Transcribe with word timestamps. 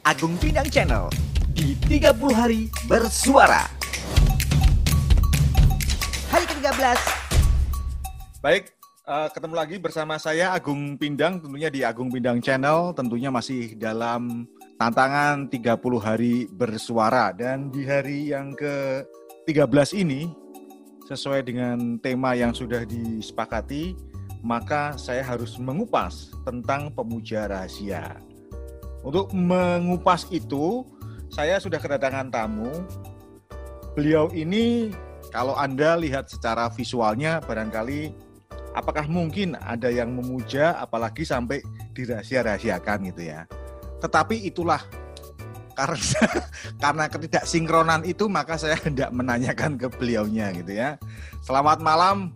Agung 0.00 0.32
Pinang 0.40 0.64
Channel 0.72 1.12
di 1.52 1.76
30 1.84 2.16
hari 2.32 2.72
bersuara. 2.88 3.68
Hari 6.32 6.44
ke-13. 6.48 6.96
Baik, 8.40 8.72
uh, 9.04 9.28
ketemu 9.28 9.54
lagi 9.60 9.76
bersama 9.76 10.16
saya 10.16 10.56
Agung 10.56 10.96
Pindang 10.96 11.44
tentunya 11.44 11.68
di 11.68 11.84
Agung 11.84 12.08
Pindang 12.08 12.40
Channel 12.40 12.96
tentunya 12.96 13.28
masih 13.28 13.76
dalam 13.76 14.48
tantangan 14.80 15.52
30 15.52 15.68
hari 16.00 16.48
bersuara 16.48 17.36
dan 17.36 17.68
di 17.68 17.84
hari 17.84 18.32
yang 18.32 18.56
ke-13 18.56 20.00
ini 20.00 20.32
sesuai 21.12 21.44
dengan 21.44 22.00
tema 22.00 22.32
yang 22.32 22.56
sudah 22.56 22.88
disepakati 22.88 23.92
maka 24.40 24.96
saya 24.96 25.20
harus 25.20 25.60
mengupas 25.60 26.32
tentang 26.48 26.88
pemuja 26.88 27.44
rahasia. 27.44 28.29
Untuk 29.00 29.32
mengupas 29.32 30.28
itu, 30.28 30.84
saya 31.32 31.56
sudah 31.56 31.80
kedatangan 31.80 32.28
tamu. 32.28 32.68
Beliau 33.96 34.28
ini 34.30 34.92
kalau 35.30 35.56
Anda 35.56 35.96
lihat 35.96 36.28
secara 36.28 36.68
visualnya 36.68 37.40
barangkali 37.40 38.12
apakah 38.74 39.06
mungkin 39.10 39.58
ada 39.58 39.90
yang 39.90 40.14
memuja 40.14 40.78
apalagi 40.78 41.26
sampai 41.26 41.62
dirahasia-rahasiakan 41.94 42.98
gitu 43.14 43.22
ya. 43.30 43.46
Tetapi 44.02 44.46
itulah 44.46 44.82
karena 45.74 45.98
karena 46.82 47.04
ketidaksinkronan 47.08 48.02
itu 48.04 48.28
maka 48.28 48.58
saya 48.58 48.76
hendak 48.86 49.10
menanyakan 49.14 49.78
ke 49.78 49.86
beliaunya 49.96 50.52
gitu 50.54 50.72
ya. 50.76 50.98
Selamat 51.40 51.80
malam 51.80 52.34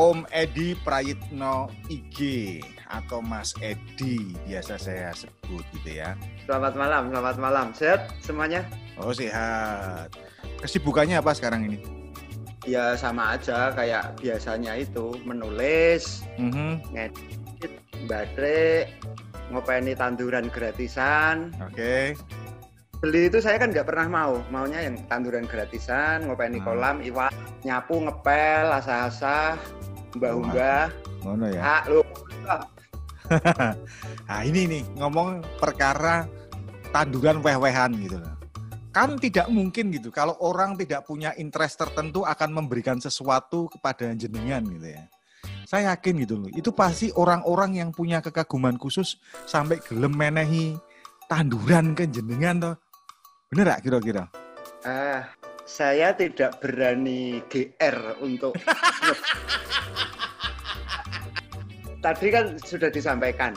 Om 0.00 0.24
Edi 0.32 0.72
Prayitno 0.80 1.68
IG 1.92 2.60
atau 2.88 3.20
Mas 3.20 3.52
Edi 3.60 4.32
biasa 4.48 4.80
saya 4.80 5.12
sebut 5.12 5.64
gitu 5.76 6.00
ya. 6.00 6.16
Selamat 6.48 6.72
malam, 6.76 7.02
selamat 7.12 7.36
malam. 7.36 7.66
Sehat 7.76 8.08
semuanya? 8.24 8.64
Oh 8.96 9.12
sehat. 9.12 10.12
Kesibukannya 10.64 11.20
apa 11.20 11.36
sekarang 11.36 11.68
ini? 11.68 11.78
Ya 12.64 12.96
sama 12.96 13.36
aja 13.36 13.74
kayak 13.74 14.16
biasanya 14.22 14.78
itu 14.80 15.18
menulis, 15.26 16.24
mm-hmm. 16.40 16.72
ngedit, 16.94 17.72
baterai, 18.08 18.88
ngopeni 19.52 19.92
tanduran 19.92 20.48
gratisan. 20.48 21.52
Oke. 21.60 22.16
Okay. 22.16 22.41
Beli 23.02 23.26
itu 23.26 23.42
saya 23.42 23.58
kan 23.58 23.74
nggak 23.74 23.82
pernah 23.82 24.06
mau, 24.06 24.38
maunya 24.54 24.86
yang 24.86 24.94
tanduran 25.10 25.42
gratisan, 25.50 26.22
ngopeni 26.22 26.62
hmm. 26.62 26.66
kolam, 26.70 27.02
iwak, 27.02 27.34
nyapu, 27.66 27.98
ngepel, 27.98 28.70
asah-asah, 28.78 29.58
mbah-mbah. 30.14 30.86
Ngono 31.26 31.50
ya. 31.50 31.62
Ah, 31.66 31.82
lu. 31.90 32.06
nah, 34.30 34.40
ini 34.46 34.70
nih 34.70 34.82
ngomong 35.02 35.42
perkara 35.58 36.30
tanduran 36.94 37.42
weh-wehan 37.42 37.90
gitu 38.06 38.22
loh. 38.22 38.38
Kan 38.94 39.18
tidak 39.18 39.50
mungkin 39.50 39.90
gitu 39.90 40.14
kalau 40.14 40.38
orang 40.38 40.78
tidak 40.78 41.02
punya 41.02 41.34
interest 41.34 41.82
tertentu 41.82 42.22
akan 42.22 42.54
memberikan 42.54 43.02
sesuatu 43.02 43.66
kepada 43.66 44.14
jenengan 44.14 44.62
gitu 44.62 44.94
ya. 44.94 45.10
Saya 45.66 45.90
yakin 45.98 46.22
gitu 46.22 46.38
loh. 46.38 46.50
Itu 46.54 46.70
pasti 46.70 47.10
orang-orang 47.18 47.82
yang 47.82 47.90
punya 47.90 48.22
kekaguman 48.22 48.78
khusus 48.78 49.18
sampai 49.50 49.82
gelem 49.82 50.14
menehi 50.14 50.78
tanduran 51.26 51.98
ke 51.98 52.06
jenengan 52.06 52.62
toh. 52.62 52.76
Bener 53.52 53.68
gak 53.68 53.84
kira-kira? 53.84 54.24
Ah, 54.88 55.28
saya 55.68 56.16
tidak 56.16 56.56
berani 56.64 57.44
GR 57.52 58.16
untuk 58.24 58.56
tadi 62.04 62.32
kan 62.32 62.56
sudah 62.64 62.88
disampaikan 62.88 63.52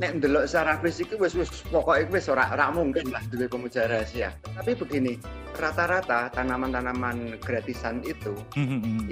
nek 0.00 0.22
ndelok 0.22 0.48
secara 0.48 0.80
fisik 0.80 1.12
wis 1.20 1.36
wis 1.36 1.50
pokoknya 1.68 2.08
wis 2.08 2.30
ora 2.30 2.48
ora 2.48 2.72
mungkin 2.72 3.12
lah 3.12 3.20
duwe 3.28 3.50
pemuja 3.50 3.90
rahasia. 3.90 4.32
Tapi 4.56 4.72
begini, 4.78 5.20
rata-rata 5.58 6.32
tanaman-tanaman 6.32 7.36
gratisan 7.42 8.00
itu 8.06 8.32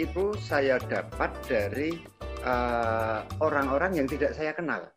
itu 0.00 0.32
saya 0.40 0.80
dapat 0.80 1.34
dari 1.44 2.00
uh, 2.46 3.26
orang-orang 3.44 3.98
yang 3.98 4.06
tidak 4.08 4.32
saya 4.32 4.56
kenal. 4.56 4.88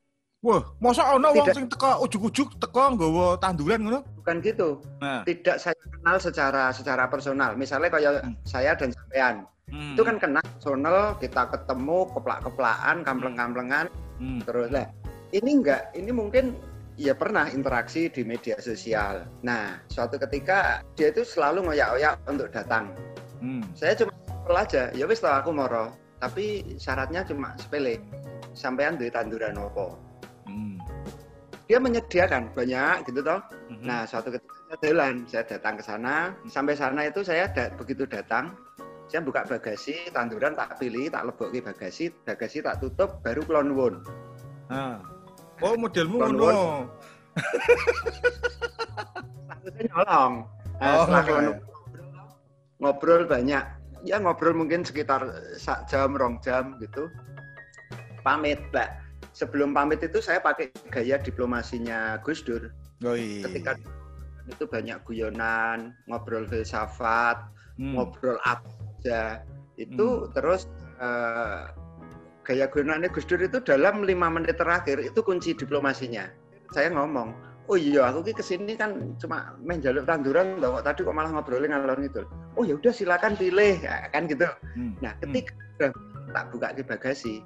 Wah, 0.43 0.59
masa 0.83 1.07
ana 1.07 1.31
wong 1.31 1.55
sing 1.55 1.71
teko 1.71 2.03
ujug-ujug 2.03 2.59
teko 2.59 2.99
nggawa 2.99 3.39
tanduran 3.39 3.79
ngono? 3.87 4.03
Bukan 4.19 4.43
gitu. 4.43 4.83
Nah. 4.99 5.23
Tidak 5.23 5.55
saya 5.55 5.71
kenal 5.87 6.19
secara 6.19 6.67
secara 6.75 7.07
personal. 7.07 7.55
Misalnya 7.55 7.87
kayak 7.87 8.27
hmm. 8.27 8.35
saya 8.43 8.75
dan 8.75 8.91
sampean. 8.91 9.47
Hmm. 9.71 9.95
Itu 9.95 10.03
kan 10.03 10.19
kenal 10.19 10.43
personal, 10.43 11.15
kita 11.23 11.47
ketemu 11.47 12.11
keplak-keplakan, 12.11 13.07
kampleng-kamplengan. 13.07 13.87
Hmm. 14.19 14.43
Terus 14.43 14.67
lah. 14.67 14.91
Ini 15.31 15.63
enggak, 15.63 15.95
ini 15.95 16.11
mungkin 16.11 16.59
ya 16.99 17.15
pernah 17.15 17.47
interaksi 17.47 18.11
di 18.11 18.27
media 18.27 18.59
sosial. 18.59 19.23
Nah, 19.47 19.79
suatu 19.87 20.19
ketika 20.19 20.83
dia 20.99 21.07
itu 21.07 21.23
selalu 21.23 21.71
ngoyak-oyak 21.71 22.19
untuk 22.27 22.51
datang. 22.51 22.91
Hmm. 23.39 23.63
Saya 23.79 23.95
cuma 23.95 24.11
aja, 24.59 24.91
ya 24.91 25.07
wis 25.07 25.23
aku 25.23 25.55
moro. 25.55 25.95
Tapi 26.19 26.75
syaratnya 26.75 27.23
cuma 27.23 27.55
sepele. 27.55 28.03
Sampean 28.51 28.99
duit 28.99 29.15
tanduran 29.15 29.55
opo 29.55 30.12
dia 31.67 31.77
menyediakan 31.79 32.51
banyak 32.51 33.07
gitu 33.07 33.23
toh. 33.23 33.39
Mm-hmm. 33.71 33.85
Nah, 33.87 34.03
suatu 34.03 34.35
ketika 34.35 34.55
saya 34.67 34.77
jalan, 34.83 35.13
saya 35.29 35.43
datang 35.47 35.73
ke 35.79 35.83
sana, 35.83 36.15
sampai 36.51 36.75
sana 36.75 37.01
itu 37.07 37.23
saya 37.23 37.47
da 37.51 37.71
begitu 37.71 38.03
datang, 38.03 38.51
saya 39.07 39.23
buka 39.23 39.47
bagasi, 39.47 40.11
tanduran 40.11 40.59
tak 40.59 40.75
pilih, 40.79 41.07
tak 41.07 41.23
lebok 41.23 41.55
ke 41.55 41.63
bagasi, 41.63 42.11
bagasi 42.27 42.59
tak 42.59 42.83
tutup, 42.83 43.23
baru 43.23 43.41
klon 43.47 43.69
won. 43.75 43.95
Ah. 44.67 44.99
Oh, 45.63 45.79
modelmu 45.79 46.19
ngono. 46.19 46.89
Takutnya 49.47 49.81
nyolong. 49.87 50.33
Nah, 50.81 50.91
oh, 50.91 51.03
setelah 51.07 51.23
klon 51.23 51.45
ngobrol 52.83 53.23
banyak, 53.23 53.63
ya 54.03 54.19
ngobrol 54.19 54.51
mungkin 54.51 54.83
sekitar 54.83 55.23
sak 55.55 55.87
jam, 55.87 56.11
rong 56.19 56.43
jam 56.43 56.75
gitu. 56.83 57.07
Pamit, 58.23 58.59
Mbak 58.75 59.02
sebelum 59.33 59.73
pamit 59.73 59.99
itu 60.05 60.21
saya 60.21 60.39
pakai 60.39 60.69
gaya 60.93 61.17
diplomasinya 61.19 62.21
Gus 62.21 62.45
Dur. 62.45 62.69
Oh, 63.03 63.17
iya. 63.17 63.49
Ketika 63.49 63.75
itu 64.47 64.63
banyak 64.69 65.01
guyonan, 65.03 65.97
ngobrol 66.07 66.45
filsafat, 66.47 67.41
hmm. 67.81 67.97
ngobrol 67.97 68.37
apa 68.45 68.69
aja. 69.01 69.41
Itu 69.75 70.29
hmm. 70.29 70.37
terus 70.37 70.69
uh, 71.01 71.73
gaya 72.45 72.69
guyonannya 72.69 73.09
Gus 73.11 73.25
Dur 73.25 73.41
itu 73.41 73.59
dalam 73.59 74.05
lima 74.05 74.29
menit 74.29 74.61
terakhir 74.61 75.01
itu 75.01 75.19
kunci 75.25 75.57
diplomasinya. 75.57 76.29
Saya 76.73 76.89
ngomong, 76.93 77.33
oh 77.71 77.77
iya 77.79 78.11
aku 78.11 78.31
ki 78.31 78.33
ke 78.35 78.43
sini 78.43 78.75
kan 78.75 79.15
cuma 79.19 79.55
main 79.63 79.79
jalur 79.79 80.03
tanduran 80.03 80.59
loh 80.59 80.83
tadi 80.83 81.05
kok 81.05 81.15
malah 81.15 81.31
ngobrolin 81.31 81.71
ngalor 81.71 81.95
gitu 82.03 82.27
oh 82.59 82.63
ya 82.67 82.75
udah 82.75 82.91
silakan 82.91 83.39
pilih 83.39 83.79
ya, 83.79 84.11
kan 84.11 84.27
gitu 84.27 84.47
hmm. 84.75 84.99
nah 84.99 85.15
ketika 85.23 85.55
hmm. 85.79 85.95
tak 86.35 86.45
buka 86.51 86.67
ke 86.75 86.83
bagasi 86.83 87.39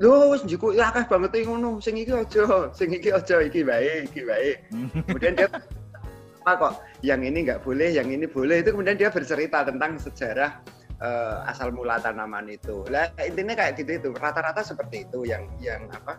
lho 0.00 0.32
wis 0.32 0.42
njuku 0.48 0.80
ya 0.80 0.88
akeh 0.88 1.04
banget 1.06 1.44
ngono. 1.44 1.76
Sing 1.78 1.94
iki 2.00 2.12
aja 2.16 2.72
sing 2.72 2.88
iki 2.88 3.12
aja 3.12 3.36
iki 3.44 3.60
baik 3.60 4.10
iki 4.10 4.24
baik 4.24 4.56
kemudian 5.04 5.36
dia 5.36 5.48
apa 6.40 6.52
kok 6.56 6.74
yang 7.04 7.20
ini 7.20 7.44
nggak 7.44 7.60
boleh 7.60 7.92
yang 7.92 8.08
ini 8.08 8.24
boleh. 8.24 8.64
Itu 8.64 8.72
kemudian 8.72 8.96
dia 8.96 9.12
bercerita 9.12 9.60
tentang 9.60 10.00
sejarah 10.00 10.64
uh, 11.04 11.44
asal 11.52 11.68
mula 11.70 12.00
tanaman 12.00 12.48
itu. 12.48 12.80
Lah 12.88 13.12
intinya 13.20 13.52
kayak 13.52 13.76
gitu 13.76 13.92
itu. 14.00 14.08
Rata-rata 14.16 14.64
seperti 14.64 15.04
itu 15.04 15.28
yang 15.28 15.44
yang 15.60 15.84
apa 15.92 16.16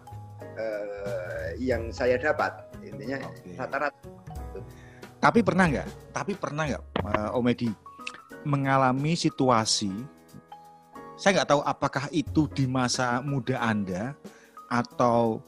uh, 0.61 1.49
yang 1.57 1.89
saya 1.89 2.21
dapat. 2.21 2.53
Intinya 2.85 3.17
rata-rata 3.57 3.97
okay. 3.97 4.61
tapi 5.17 5.41
pernah 5.41 5.65
nggak? 5.65 5.87
Tapi 6.13 6.33
pernah 6.37 6.63
nggak 6.69 6.83
uh, 7.01 7.37
Om 7.37 7.49
Edi 7.49 7.69
mengalami 8.45 9.13
situasi 9.13 10.20
saya 11.15 11.41
nggak 11.41 11.49
tahu 11.49 11.61
apakah 11.63 12.05
itu 12.11 12.47
di 12.51 12.65
masa 12.65 13.19
muda 13.21 13.59
Anda 13.61 14.15
atau 14.71 15.43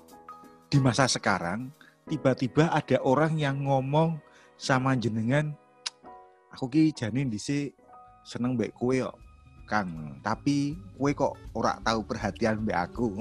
di 0.67 0.77
masa 0.81 1.07
sekarang 1.07 1.71
tiba-tiba 2.09 2.69
ada 2.71 2.97
orang 3.03 3.39
yang 3.39 3.63
ngomong 3.63 4.19
sama 4.59 4.93
jenengan 4.97 5.55
aku 6.51 6.69
ki 6.69 6.93
janin 6.93 7.31
disi 7.31 7.71
seneng 8.23 8.55
mbek 8.55 8.75
kue 8.75 9.03
kok 9.03 9.17
Kang. 9.63 10.19
Tapi 10.19 10.75
kue 10.99 11.15
kok 11.15 11.39
ora 11.55 11.79
tahu 11.79 12.03
perhatian 12.03 12.67
mbak 12.67 12.91
aku. 12.91 13.15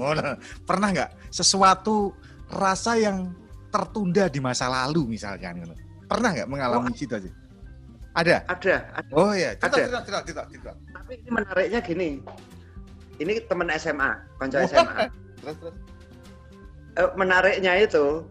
Pernah 0.67 0.87
nggak 0.91 1.11
sesuatu 1.31 2.11
rasa 2.51 2.99
yang 2.99 3.31
tertunda 3.73 4.29
di 4.29 4.37
masa 4.37 4.69
lalu 4.69 5.17
misalnya 5.17 5.49
pernah 6.05 6.29
nggak 6.29 6.45
mengalami 6.45 6.93
oh, 6.93 6.97
situasi 6.97 7.33
ada 8.13 8.45
ada, 8.45 8.75
ada. 8.93 9.13
oh 9.13 9.33
ya 9.33 9.57
ada. 9.57 9.69
Tidak, 9.69 10.01
tidak, 10.05 10.23
tidak, 10.25 10.45
tidak 10.53 10.75
tapi 10.93 11.13
ini 11.19 11.29
menariknya 11.29 11.79
gini 11.81 12.09
ini 13.17 13.33
teman 13.45 13.69
SMA 13.77 14.11
konco 14.37 14.57
SMA 14.69 15.03
terus 15.41 15.55
terus 15.59 15.75
uh, 17.01 17.11
menariknya 17.17 17.73
itu 17.81 18.25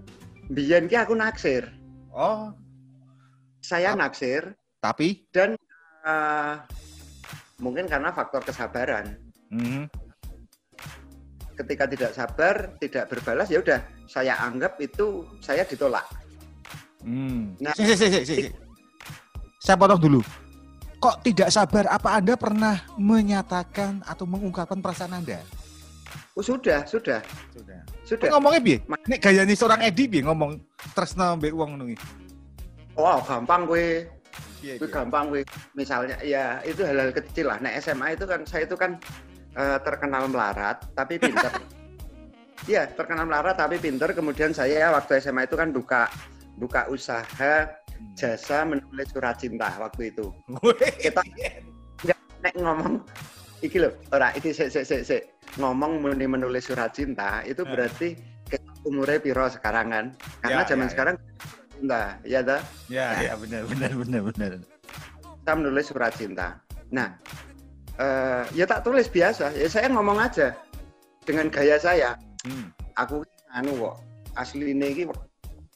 biyen 0.55 0.87
ki 0.87 0.96
aku 0.99 1.14
naksir 1.19 1.67
oh 2.14 2.55
saya 3.62 3.94
naksir 3.99 4.55
tapi 4.82 5.26
dan 5.34 5.55
uh, 6.06 6.62
mungkin 7.62 7.87
karena 7.87 8.11
faktor 8.14 8.43
kesabaran 8.43 9.19
mm 9.50 9.62
-hmm. 9.62 9.84
ketika 11.58 11.84
tidak 11.90 12.12
sabar 12.14 12.55
tidak 12.79 13.11
berbalas 13.11 13.50
ya 13.50 13.62
udah 13.62 13.81
saya 14.06 14.34
anggap 14.43 14.79
itu 14.82 15.26
saya 15.43 15.62
ditolak 15.67 16.06
Hmm. 17.02 17.58
Nah, 17.58 17.75
si, 17.75 17.82
si, 17.82 17.94
si, 17.99 18.08
si, 18.23 18.23
si. 18.23 18.50
Saya 19.62 19.79
potong 19.79 20.03
dulu. 20.03 20.20
Kok 20.99 21.23
tidak 21.23 21.55
sabar? 21.55 21.87
Apa 21.87 22.19
Anda 22.19 22.35
pernah 22.35 22.82
menyatakan 22.99 24.03
atau 24.03 24.26
mengungkapkan 24.26 24.82
perasaan 24.82 25.23
Anda? 25.23 25.38
oh, 26.35 26.43
sudah, 26.43 26.82
sudah, 26.82 27.23
Sudah. 27.55 27.79
sudah. 28.03 28.29
Ngomongnya 28.35 28.59
piye? 28.59 28.79
Nek 29.06 29.23
gaya 29.23 29.47
nih 29.47 29.55
seorang 29.55 29.87
Edi 29.87 30.11
piye 30.11 30.26
ngomong 30.26 30.59
tresna 30.99 31.38
mbek 31.38 31.55
wong 31.55 31.79
ngono 31.79 31.94
iki. 31.94 32.06
Wah, 32.99 33.23
gampang 33.23 33.70
gue. 33.70 34.11
Itu 34.67 34.91
gampang 34.91 35.31
gue. 35.31 35.47
Misalnya 35.79 36.19
ya 36.26 36.58
itu 36.67 36.82
hal-hal 36.82 37.15
kecil 37.15 37.47
lah. 37.47 37.62
Nah, 37.62 37.70
SMA 37.79 38.19
itu 38.19 38.26
kan 38.26 38.43
saya 38.43 38.67
itu 38.67 38.75
kan 38.75 38.99
eh, 39.55 39.79
terkenal 39.87 40.26
melarat 40.26 40.82
tapi 40.99 41.23
pinter. 41.23 41.55
Iya, 42.62 42.87
terkenal 42.87 43.26
melarat 43.26 43.58
tapi 43.58 43.75
pinter. 43.75 44.15
Kemudian 44.15 44.55
saya 44.55 44.94
waktu 44.94 45.19
SMA 45.19 45.50
itu 45.50 45.58
kan 45.58 45.75
buka 45.75 46.06
buka 46.55 46.87
usaha 46.87 47.81
jasa 48.15 48.65
menulis 48.65 49.09
surat 49.11 49.37
cinta 49.37 49.69
waktu 49.79 50.11
itu. 50.15 50.31
Kita- 51.01 51.25
Nek 52.43 52.55
ngomong 52.59 52.99
iki 53.63 53.79
loh, 53.79 53.95
ora 54.11 54.35
iki 54.35 54.51
sik 54.51 54.75
sik 54.75 54.83
sik 54.83 55.03
sik. 55.07 55.23
Ngomong 55.63 56.03
muni 56.03 56.27
menulis 56.27 56.67
surat 56.67 56.91
cinta 56.91 57.47
itu 57.47 57.63
Eh. 57.63 57.69
berarti 57.71 58.09
kita 58.51 58.67
umurnya 58.83 59.23
piro 59.23 59.47
sekarang 59.47 59.95
kan? 59.95 60.07
Karena 60.43 60.63
Ya, 60.63 60.69
zaman 60.69 60.83
ya, 60.83 60.89
ya. 60.89 60.93
sekarang 60.93 61.15
cinta, 61.71 62.03
ya 62.27 62.41
dah. 62.43 62.61
Ya, 62.91 63.07
ya 63.23 63.33
benar 63.39 63.63
benar 63.71 63.93
benar 63.95 64.21
benar. 64.27 64.53
kita 65.43 65.53
menulis 65.59 65.87
surat 65.91 66.13
cinta. 66.15 66.59
Nah, 66.91 67.15
eh, 67.99 68.43
ya 68.55 68.63
tak 68.63 68.87
tulis 68.87 69.07
biasa. 69.07 69.51
Ya 69.55 69.67
saya 69.67 69.87
ngomong 69.91 70.19
aja 70.19 70.55
dengan 71.23 71.47
gaya 71.51 71.79
saya. 71.79 72.15
Hmm. 72.43 72.71
Aku 72.95 73.23
anu 73.51 73.75
kok 73.75 73.95
asli 74.35 74.71
ini 74.75 75.03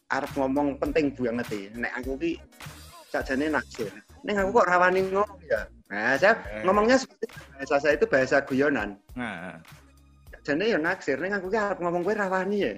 arep 0.08 0.30
ngomong 0.34 0.78
penting 0.78 1.10
banget 1.12 1.46
ya. 1.50 1.68
Nek 1.74 1.92
aku 1.98 2.10
ki 2.16 2.32
sajane 3.10 3.50
naksir. 3.50 3.90
Nek 4.22 4.36
aku 4.38 4.50
kok 4.62 4.68
rawani 4.68 5.00
ngomong 5.10 5.40
ya. 5.46 5.60
Nah, 5.86 6.18
saya 6.18 6.34
Eh. 6.50 6.62
ngomongnya 6.66 6.98
seperti 6.98 7.30
bahasa 7.54 7.76
saya 7.78 7.94
itu 7.94 8.06
bahasa 8.06 8.36
guyonan. 8.42 8.98
Nah, 9.14 9.58
Sajane 10.42 10.64
ya 10.70 10.78
naksir. 10.78 11.18
Nek 11.18 11.38
aku 11.38 11.50
ki 11.50 11.58
arep 11.58 11.78
ngomong 11.78 12.02
gue 12.02 12.14
rawani 12.14 12.56
ya. 12.58 12.72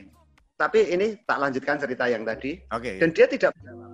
Tapi 0.58 0.90
ini 0.90 1.14
tak 1.22 1.38
lanjutkan 1.38 1.78
cerita 1.78 2.04
yang 2.04 2.24
tadi. 2.24 2.58
oke. 2.68 2.98
Dan 2.98 3.12
dia 3.12 3.26
tidak 3.26 3.52
menjawab. 3.54 3.90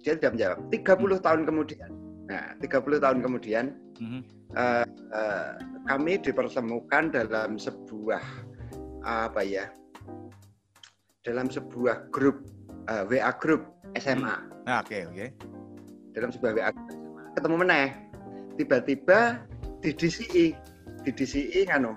Dia 0.00 0.12
tidak 0.16 0.32
menjawab. 0.34 0.58
30 0.70 1.18
tahun 1.20 1.40
kemudian. 1.44 1.90
Nah, 2.28 2.44
30 2.60 2.98
tahun 2.98 3.18
kemudian 3.20 3.64
Mhm. 3.98 4.20
eh, 4.54 4.86
eh, 5.12 5.50
kami 5.84 6.12
dipertemukan 6.18 7.04
dalam 7.10 7.56
sebuah 7.56 8.22
apa 9.00 9.40
ya 9.40 9.68
dalam 11.22 11.48
sebuah 11.48 12.08
grup 12.08 12.40
eh, 12.88 13.02
WA 13.06 13.30
grup 13.36 13.62
SMA 13.94 14.36
Nah, 14.64 14.80
oke 14.80 14.98
oke. 15.08 15.26
dalam 16.12 16.28
sebuah 16.28 16.52
WA 16.52 16.70
grup 16.72 16.88
SMA. 16.88 17.22
ketemu 17.32 17.56
meneh. 17.56 17.86
Tiba-tiba 18.56 19.18
di 19.78 19.90
DCI 19.94 20.46
di 21.06 21.10
DCI 21.12 21.70
nganu 21.70 21.94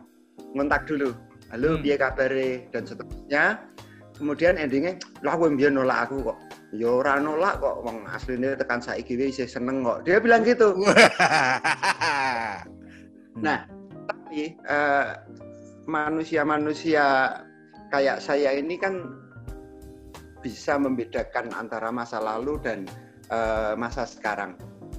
ngontak 0.54 0.86
dulu. 0.86 1.12
Halo 1.50 1.76
Hmm. 1.76 1.82
piye 1.82 1.96
kabare? 1.98 2.70
Dan 2.70 2.86
seterusnya. 2.86 3.60
Kemudian 4.16 4.56
endingnya 4.56 4.96
lah 5.20 5.34
gue 5.34 5.50
biar 5.52 5.74
nolak 5.74 6.06
aku 6.08 6.30
kok? 6.30 6.38
Ya 6.72 6.88
ora 6.88 7.18
nolak 7.18 7.58
kok 7.58 7.82
wong 7.82 8.06
aslinya 8.08 8.54
tekan 8.54 8.78
saiki 8.80 9.18
wis 9.18 9.36
isih 9.36 9.50
seneng 9.50 9.82
kok. 9.82 10.06
Dia 10.06 10.22
bilang 10.22 10.46
gitu. 10.46 10.78
Nah, 13.42 13.64
tapi 14.06 14.54
eh, 14.60 15.08
manusia-manusia 15.88 17.40
kayak 17.90 18.22
saya 18.22 18.54
ini 18.54 18.76
kan 18.78 19.02
bisa 20.42 20.76
membedakan 20.76 21.54
antara 21.54 21.94
masa 21.94 22.18
lalu 22.18 22.58
dan 22.60 22.90
eh, 23.32 23.74
masa 23.80 24.04
sekarang. 24.04 24.58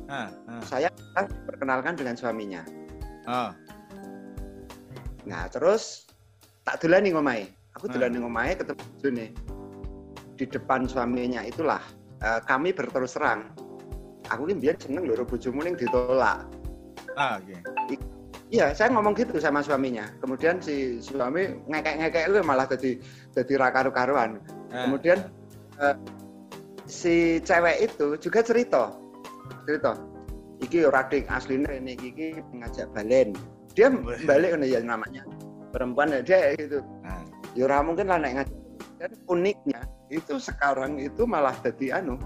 Ah, 0.09 0.33
ah, 0.49 0.63
Saya 0.65 0.89
kan 1.13 1.29
perkenalkan 1.45 1.95
dengan 1.99 2.17
suaminya. 2.17 2.63
ah. 3.29 3.53
Nah, 5.23 5.47
terus 5.53 6.09
tak 6.67 6.83
dolani 6.83 7.15
ngomahe. 7.15 7.47
Aku 7.79 7.87
Hmm. 7.87 7.95
dolani 7.99 8.19
ngomahe 8.19 8.53
ketemu 8.59 8.81
bojone. 8.81 9.27
Di 10.35 10.45
depan 10.49 10.89
suaminya 10.89 11.45
itulah 11.45 11.83
eh, 12.23 12.41
kami 12.47 12.71
berterus 12.71 13.19
terang. 13.19 13.51
Aku 14.31 14.47
ki 14.47 14.55
mbiyen 14.55 14.79
seneng 14.79 15.05
lho 15.05 15.27
bojomu 15.27 15.67
ning 15.67 15.75
ditolak. 15.75 16.47
Ah, 17.19 17.37
oke. 17.37 17.59
Iya, 18.53 18.71
saya 18.77 18.93
ngomong 18.93 19.17
gitu 19.17 19.41
sama 19.41 19.65
suaminya. 19.65 20.07
Kemudian 20.21 20.61
si 20.61 21.01
suami 21.01 21.57
ngekek-ngekek 21.73 22.29
itu 22.29 22.41
malah 22.45 22.69
jadi 22.69 23.01
jadi 23.33 23.53
rakaru-karuan. 23.59 24.39
Ah, 24.73 24.89
Kemudian 24.89 25.29
eh, 25.79 25.97
si 26.89 27.39
cewek 27.45 27.93
itu 27.93 28.17
juga 28.17 28.41
cerita, 28.41 28.97
cerita. 29.69 29.93
Iki 30.65 30.89
ora 30.89 31.05
ding 31.13 31.29
asline 31.29 31.69
ini 31.69 31.93
iki 32.01 32.41
ngajak 32.57 32.89
balen. 32.97 33.37
Dia 33.77 33.93
balik 34.25 34.57
ya 34.65 34.81
namanya 34.81 35.25
perempuan 35.73 36.13
ya 36.13 36.21
dia 36.25 36.57
gitu. 36.57 36.81
ah. 37.05 37.21
Ya 37.53 37.69
ora 37.69 37.85
mungkin 37.85 38.09
lah 38.09 38.17
nek 38.17 38.43
ngajak. 38.43 38.59
Dan 39.03 39.13
uniknya 39.27 39.81
itu 40.09 40.39
sekarang 40.39 40.97
itu 41.03 41.29
malah 41.29 41.53
jadi 41.61 42.01
anu. 42.01 42.17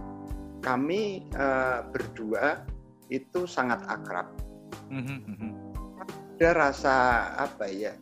Kami 0.63 1.27
eh, 1.35 1.79
berdua 1.91 2.63
itu 3.11 3.47
sangat 3.47 3.83
akrab. 3.91 4.31
Mhm, 4.91 5.19
mhm. 5.27 5.51
ada 6.37 6.69
rasa 6.69 6.97
apa 7.41 7.65
ya 7.65 7.97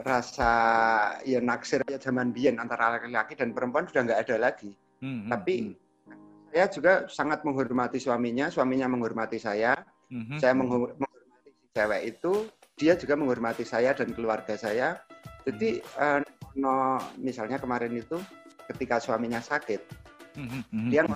rasa 0.00 0.52
ya 1.28 1.38
naksir 1.44 1.84
ya 1.84 2.00
zaman 2.00 2.32
biyen 2.32 2.56
antara 2.56 2.96
laki-laki 2.96 3.36
dan 3.36 3.52
perempuan 3.52 3.84
sudah 3.84 4.08
nggak 4.08 4.20
ada 4.24 4.36
lagi. 4.40 4.72
Mhm, 5.04 5.28
Tapi, 5.28 5.54
mhm, 5.68 5.74
saya 6.48 6.66
juga 6.68 6.92
sangat 7.08 7.44
menghormati 7.44 7.96
suaminya 7.96 8.48
suaminya 8.48 8.88
menghormati 8.88 9.36
saya. 9.36 9.76
Mhm. 10.12 10.36
saya 10.36 10.52
menghor- 10.52 10.92
menghormati 11.00 11.50
si 11.56 11.66
cewek 11.72 12.02
itu 12.04 12.32
dia 12.76 12.92
juga 13.00 13.16
menghormati 13.16 13.64
saya 13.64 13.96
dan 13.96 14.12
keluarga 14.12 14.60
saya. 14.60 15.00
Jadi 15.48 15.80
eh, 15.80 16.20
no, 16.56 17.00
misalnya 17.16 17.56
kemarin 17.56 17.96
itu 17.96 18.20
ketika 18.68 19.00
suaminya 19.00 19.40
sakit 19.40 19.80
Dia- 20.92 21.08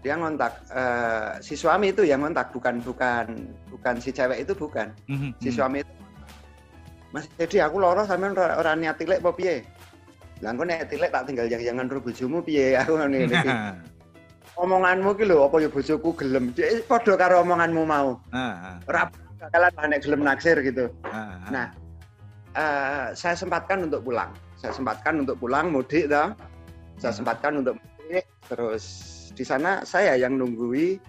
dia 0.00 0.14
ngontak 0.16 0.52
eh, 0.70 1.30
si 1.40 1.52
suami 1.52 1.92
itu 1.92 2.00
yang 2.00 2.24
ngontak 2.24 2.48
bukan 2.48 2.80
bukan 2.80 3.26
bukan 3.68 3.94
si 4.00 4.08
cewek 4.08 4.44
itu 4.44 4.56
bukan. 4.56 4.88
Si 5.36 5.52
suami 5.52 5.84
itu 5.84 5.92
Mas 7.16 7.24
jadi 7.40 7.64
aku 7.64 7.80
loro 7.80 8.04
sampean 8.04 8.36
ora 8.36 8.60
ora 8.60 8.76
niat 8.76 9.00
tilek 9.00 9.24
apa 9.24 9.32
piye? 9.32 9.64
Lah 10.44 10.52
engko 10.52 10.68
nek 10.68 10.92
tilek 10.92 11.08
tak 11.08 11.24
tinggal 11.32 11.48
yang 11.48 11.64
jangan 11.64 11.88
ro 11.88 12.04
bojomu 12.04 12.44
piye? 12.44 12.76
Aku 12.84 13.00
ngene 13.00 13.24
iki. 13.24 13.48
Omonganmu 14.60 15.16
ki 15.16 15.24
lho 15.24 15.48
apa 15.48 15.56
ya 15.64 15.72
bojoku 15.72 16.12
gelem. 16.20 16.52
Cek 16.52 16.84
padha 16.84 17.16
karo 17.16 17.40
omonganmu 17.40 17.88
mau. 17.88 18.20
Ah, 18.36 18.76
Ora 18.84 19.08
bakalan 19.40 19.72
nek 19.88 20.04
gelem 20.04 20.20
naksir 20.28 20.60
gitu. 20.60 20.92
ah, 21.08 21.40
ah. 21.40 21.48
Nah, 21.48 21.66
eh, 22.52 23.06
saya 23.16 23.32
sempatkan 23.32 23.88
untuk 23.88 24.04
pulang. 24.04 24.28
Saya 24.60 24.76
sempatkan 24.76 25.24
untuk 25.24 25.40
pulang 25.40 25.72
mudik 25.72 26.12
toh. 26.12 26.36
Saya 27.00 27.12
Hmm. 27.12 27.18
sempatkan 27.24 27.52
untuk 27.64 27.80
mudik 27.80 28.24
terus 28.44 28.84
di 29.32 29.44
sana 29.44 29.84
saya 29.88 30.20
yang 30.20 30.36
nunggui 30.36 31.00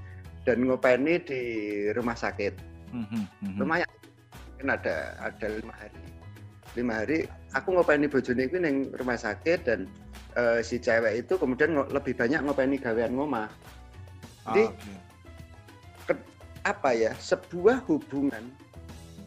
dan 0.47 0.63
ngopeni 0.63 1.19
di 1.19 1.41
rumah 1.91 2.15
sakit. 2.15 2.55
Mhm, 2.95 3.23
mhm. 3.43 3.57
lumayan 3.59 3.87
kan 4.57 4.67
ada 4.73 4.95
ada 5.21 5.47
lima 5.49 5.73
hari 5.73 6.01
lima 6.73 6.93
hari 7.01 7.17
aku 7.53 7.73
ngopeni 7.73 8.05
bojone 8.05 8.49
kuwi 8.49 8.59
ning 8.61 8.75
rumah 8.93 9.17
sakit 9.17 9.59
dan 9.65 9.85
eh, 10.33 10.59
si 10.61 10.77
cewek 10.77 11.25
itu 11.25 11.37
kemudian 11.37 11.73
lebih 11.89 12.13
banyak 12.13 12.41
ngopeni 12.41 12.77
gawean 12.77 13.13
ngomah 13.13 13.49
Ah, 14.47 14.55
Jadi- 14.55 14.71
oke. 16.07 16.15
apa 16.63 16.89
ya 16.91 17.11
sebuah 17.15 17.83
hubungan 17.87 18.43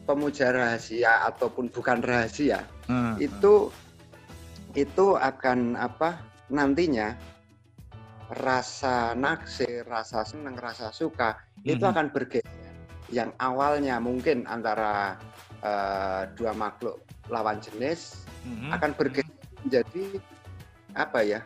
pemuja 0.05 0.49
rahasia 0.49 1.25
ataupun 1.25 1.69
bukan 1.69 2.01
rahasia 2.01 2.65
Ah, 2.85 3.13
ah. 3.13 3.15
itu 3.17 3.69
itu 4.73 5.05
akan 5.13 5.73
apa 5.75 6.21
nantinya 6.49 7.13
rasa 8.31 9.11
naksir 9.13 9.83
rasa 9.83 10.23
senang 10.23 10.55
rasa 10.55 10.89
suka 10.89 11.35
itu 11.61 11.81
Mhm. 11.83 11.91
akan 11.91 12.05
bergeser 12.09 12.47
yang 13.11 13.29
awalnya 13.37 13.99
mungkin 13.99 14.47
antara 14.47 15.19
eh, 15.61 16.21
dua 16.33 16.57
makhluk 16.57 17.05
lawan 17.29 17.61
jenis 17.61 18.25
Mhm. 18.41 18.73
akan 18.73 18.91
bergeser 18.97 19.37
menjadi 19.61 20.05
apa 20.97 21.21
ya 21.21 21.39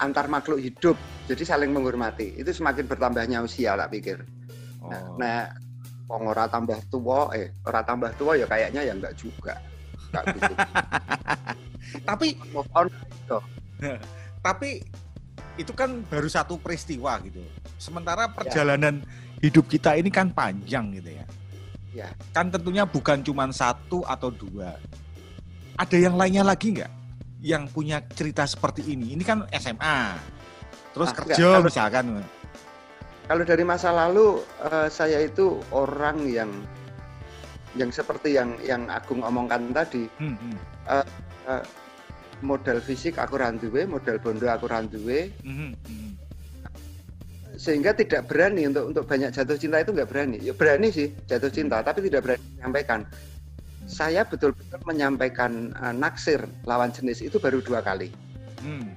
antar 0.00 0.24
makhluk 0.32 0.56
hidup 0.56 0.96
jadi 1.28 1.44
saling 1.44 1.68
menghormati 1.68 2.32
itu 2.40 2.48
semakin 2.56 2.88
bertambahnya 2.88 3.44
usia 3.44 3.76
tak 3.76 3.92
pikir 3.92 4.24
nah, 4.80 4.96
Oh. 4.96 5.20
nah 5.20 5.52
wong 6.08 6.32
ora 6.32 6.48
tambah 6.48 6.80
tua 6.88 7.28
eh 7.36 7.52
ora 7.68 7.84
tambah 7.84 8.08
tua 8.16 8.40
ya 8.40 8.48
kayaknya 8.48 8.80
ya 8.88 8.96
enggak 8.96 9.12
juga 9.20 9.60
enggak 10.08 10.24
gitu 10.40 10.52
Tapi 12.08 12.38
move 12.54 12.70
on 12.76 12.86
tapi 14.46 14.84
itu 15.58 15.72
kan 15.76 16.00
baru 16.06 16.28
satu 16.28 16.56
peristiwa 16.56 17.18
gitu. 17.24 17.40
Sementara 17.76 18.28
perjalanan 18.30 19.00
hidup 19.40 19.66
kita 19.66 19.96
ini 19.96 20.12
kan 20.12 20.28
panjang 20.30 20.92
gitu 20.94 21.10
ya. 21.10 21.24
Ya. 21.90 22.08
Kan 22.30 22.52
tentunya 22.54 22.86
bukan 22.86 23.24
cuma 23.24 23.50
satu 23.50 24.06
atau 24.06 24.30
dua. 24.30 24.78
Ada 25.74 25.96
yang 25.96 26.14
lainnya 26.14 26.44
lagi 26.44 26.76
nggak 26.76 26.92
yang 27.40 27.66
punya 27.66 28.04
cerita 28.12 28.44
seperti 28.44 28.94
ini? 28.94 29.16
Ini 29.16 29.24
kan 29.24 29.48
SMA. 29.50 30.00
terus 30.90 31.14
Ah, 31.14 31.22
kerja 31.22 31.34
enggak, 31.38 31.54
kalau- 31.54 31.66
misalkan. 31.70 32.04
Kalau 33.30 33.44
dari 33.46 33.62
masa 33.62 33.94
lalu 33.94 34.42
eh, 34.42 34.88
saya 34.90 35.22
itu 35.22 35.62
orang 35.70 36.26
yang 36.26 36.50
yang 37.78 37.94
seperti 37.94 38.34
yang 38.34 38.58
yang 38.58 38.90
Agung 38.90 39.22
omongkan 39.22 39.70
tadi, 39.70 40.10
Hmm, 40.18 40.34
hmm, 40.34 40.58
modal 42.42 42.82
fisik 42.82 43.22
aku 43.22 43.38
randuwe, 43.38 43.86
modal 43.86 44.18
bondo 44.18 44.50
aku 44.50 44.66
randuwe, 44.66 45.30
hmm, 45.46 45.72
hmm. 45.78 46.09
Sehingga 47.60 47.92
tidak 47.92 48.24
berani 48.24 48.64
untuk 48.72 48.88
untuk 48.88 49.04
banyak 49.04 49.36
jatuh 49.36 49.60
cinta 49.60 49.84
itu 49.84 49.92
nggak 49.92 50.08
berani. 50.08 50.40
Ya 50.40 50.56
berani 50.56 50.88
sih 50.88 51.12
jatuh 51.28 51.52
cinta, 51.52 51.84
tapi 51.84 52.08
tidak 52.08 52.24
berani 52.24 52.40
menyampaikan. 52.56 53.04
Saya 53.84 54.24
betul-betul 54.24 54.80
menyampaikan 54.88 55.76
eh, 55.76 55.92
naksir 55.92 56.40
lawan 56.64 56.88
jenis 56.88 57.20
itu 57.20 57.36
baru 57.36 57.60
dua 57.60 57.84
kali. 57.84 58.08
Hmm, 58.64 58.96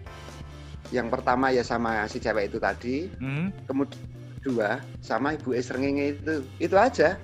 Yang 0.95 1.07
pertama 1.11 1.51
ya 1.51 1.63
sama 1.65 2.07
si 2.07 2.23
cewek 2.23 2.55
itu 2.55 2.57
tadi, 2.63 3.11
hmm. 3.19 3.67
kemudian 3.67 3.99
kedua 4.39 4.79
sama 5.03 5.35
ibu 5.35 5.51
Esrengenge 5.51 6.15
itu. 6.15 6.35
Itu 6.63 6.79
aja. 6.79 7.19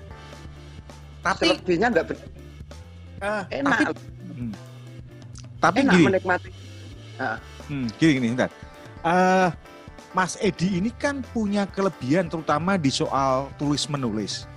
Tapi, 1.24 1.56
Selebihnya 1.56 1.88
nggak 1.88 2.04
ber- 2.04 2.28
eh, 3.24 3.42
enak, 3.64 3.78
tapi, 3.80 3.92
hmm. 4.36 4.52
tapi 5.56 5.78
enak 5.84 5.92
gini, 5.96 6.04
menikmati. 6.04 6.50
Hmm, 7.68 7.86
gini 7.96 8.10
gini 8.20 8.26
bentar. 8.36 8.50
Eh, 9.04 9.48
Mas 10.10 10.34
Edi 10.42 10.82
ini 10.82 10.90
kan 10.90 11.22
punya 11.30 11.70
kelebihan 11.70 12.26
terutama 12.26 12.74
di 12.74 12.90
soal 12.90 13.46
tulis 13.54 13.86
menulis. 13.86 14.50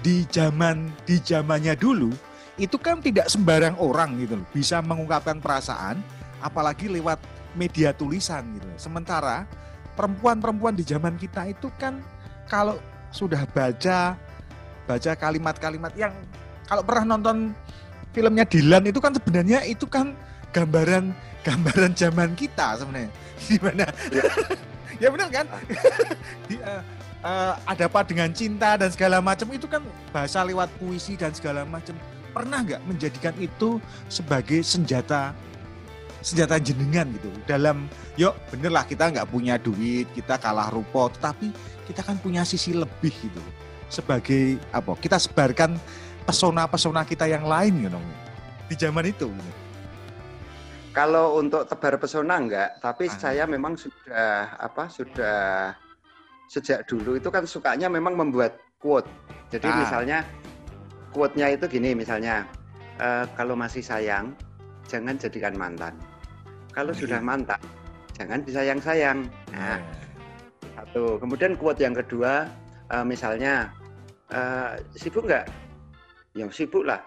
Di 0.00 0.24
zaman 0.32 0.88
di 1.04 1.20
zamannya 1.20 1.76
dulu 1.76 2.12
itu 2.56 2.80
kan 2.80 3.04
tidak 3.04 3.28
sembarang 3.28 3.76
orang 3.76 4.16
gitu 4.16 4.40
loh 4.40 4.48
bisa 4.48 4.80
mengungkapkan 4.80 5.36
perasaan 5.44 6.00
apalagi 6.40 6.88
lewat 6.88 7.20
media 7.52 7.92
tulisan 7.92 8.56
gitu. 8.56 8.68
Sementara 8.80 9.44
perempuan-perempuan 9.96 10.76
di 10.76 10.84
zaman 10.84 11.20
kita 11.20 11.48
itu 11.52 11.68
kan 11.76 12.00
kalau 12.48 12.80
sudah 13.12 13.44
baca 13.52 14.16
baca 14.86 15.12
kalimat-kalimat 15.18 15.92
yang 15.98 16.12
kalau 16.68 16.80
pernah 16.80 17.16
nonton 17.16 17.52
filmnya 18.16 18.48
Dilan 18.48 18.88
itu 18.88 19.00
kan 19.02 19.12
sebenarnya 19.12 19.60
itu 19.68 19.84
kan 19.84 20.16
gambaran 20.56 21.12
gambaran 21.44 21.92
zaman 21.92 22.32
kita 22.32 22.80
sebenarnya. 22.80 23.12
Gimana 23.52 23.84
Ya. 24.08 24.24
ya 25.04 25.08
benar 25.12 25.28
kan? 25.28 25.46
Di, 26.48 26.56
eh, 26.56 26.82
eh, 27.20 27.52
ada 27.68 27.84
apa 27.84 28.00
dengan 28.08 28.32
cinta 28.32 28.80
dan 28.80 28.88
segala 28.88 29.20
macam? 29.20 29.44
Itu 29.52 29.68
kan 29.68 29.84
bahasa 30.16 30.40
lewat 30.40 30.72
puisi 30.80 31.20
dan 31.20 31.36
segala 31.36 31.68
macam. 31.68 31.92
Pernah 32.32 32.64
nggak 32.64 32.82
menjadikan 32.88 33.36
itu 33.36 33.80
sebagai 34.08 34.64
senjata 34.64 35.36
senjata 36.24 36.56
jenengan 36.56 37.04
gitu? 37.12 37.28
Dalam 37.44 37.84
yuk 38.16 38.32
bener 38.48 38.72
lah 38.72 38.88
kita 38.88 39.12
nggak 39.12 39.28
punya 39.28 39.60
duit 39.60 40.08
kita 40.16 40.40
kalah 40.40 40.72
rupo 40.72 41.12
tetapi 41.12 41.52
kita 41.84 42.00
kan 42.00 42.16
punya 42.16 42.42
sisi 42.48 42.72
lebih 42.72 43.12
gitu. 43.12 43.42
Sebagai 43.92 44.58
apa 44.72 44.96
kita 44.98 45.20
sebarkan 45.20 45.78
pesona-pesona 46.26 47.06
kita 47.06 47.30
yang 47.30 47.46
lain 47.46 47.86
gitu 47.86 48.00
di 48.66 48.74
zaman 48.74 49.04
itu 49.06 49.30
gitu. 49.30 49.65
Kalau 50.96 51.36
untuk 51.36 51.68
tebar 51.68 52.00
pesona 52.00 52.40
enggak, 52.40 52.80
tapi 52.80 53.04
Ah. 53.04 53.20
saya 53.20 53.44
memang 53.44 53.76
sudah 53.76 54.56
apa 54.56 54.88
sudah 54.88 55.76
sejak 56.48 56.88
dulu 56.88 57.20
itu 57.20 57.28
kan 57.28 57.44
sukanya 57.44 57.92
memang 57.92 58.16
membuat 58.16 58.56
quote. 58.80 59.04
Jadi 59.52 59.68
Ah. 59.68 59.76
misalnya 59.84 60.18
quote-nya 61.12 61.52
itu 61.52 61.68
gini 61.68 61.92
misalnya 61.92 62.48
eh, 62.96 63.28
kalau 63.36 63.52
masih 63.52 63.84
sayang 63.84 64.32
jangan 64.88 65.20
jadikan 65.20 65.52
mantan. 65.52 65.92
Kalau 66.72 66.96
Oh, 66.96 66.96
sudah 66.96 67.20
mantan 67.20 67.60
jangan 68.16 68.40
disayang-sayang. 68.40 69.28
Nah, 69.52 69.76
satu. 70.80 71.20
Kemudian 71.20 71.60
quote 71.60 71.84
yang 71.84 71.92
kedua 71.92 72.48
eh, 72.88 73.04
misalnya 73.04 73.68
eh, 74.32 74.80
sibuk 74.96 75.28
nggak? 75.28 75.44
Ya 76.32 76.48
sibuk 76.48 76.88
lah. 76.88 77.04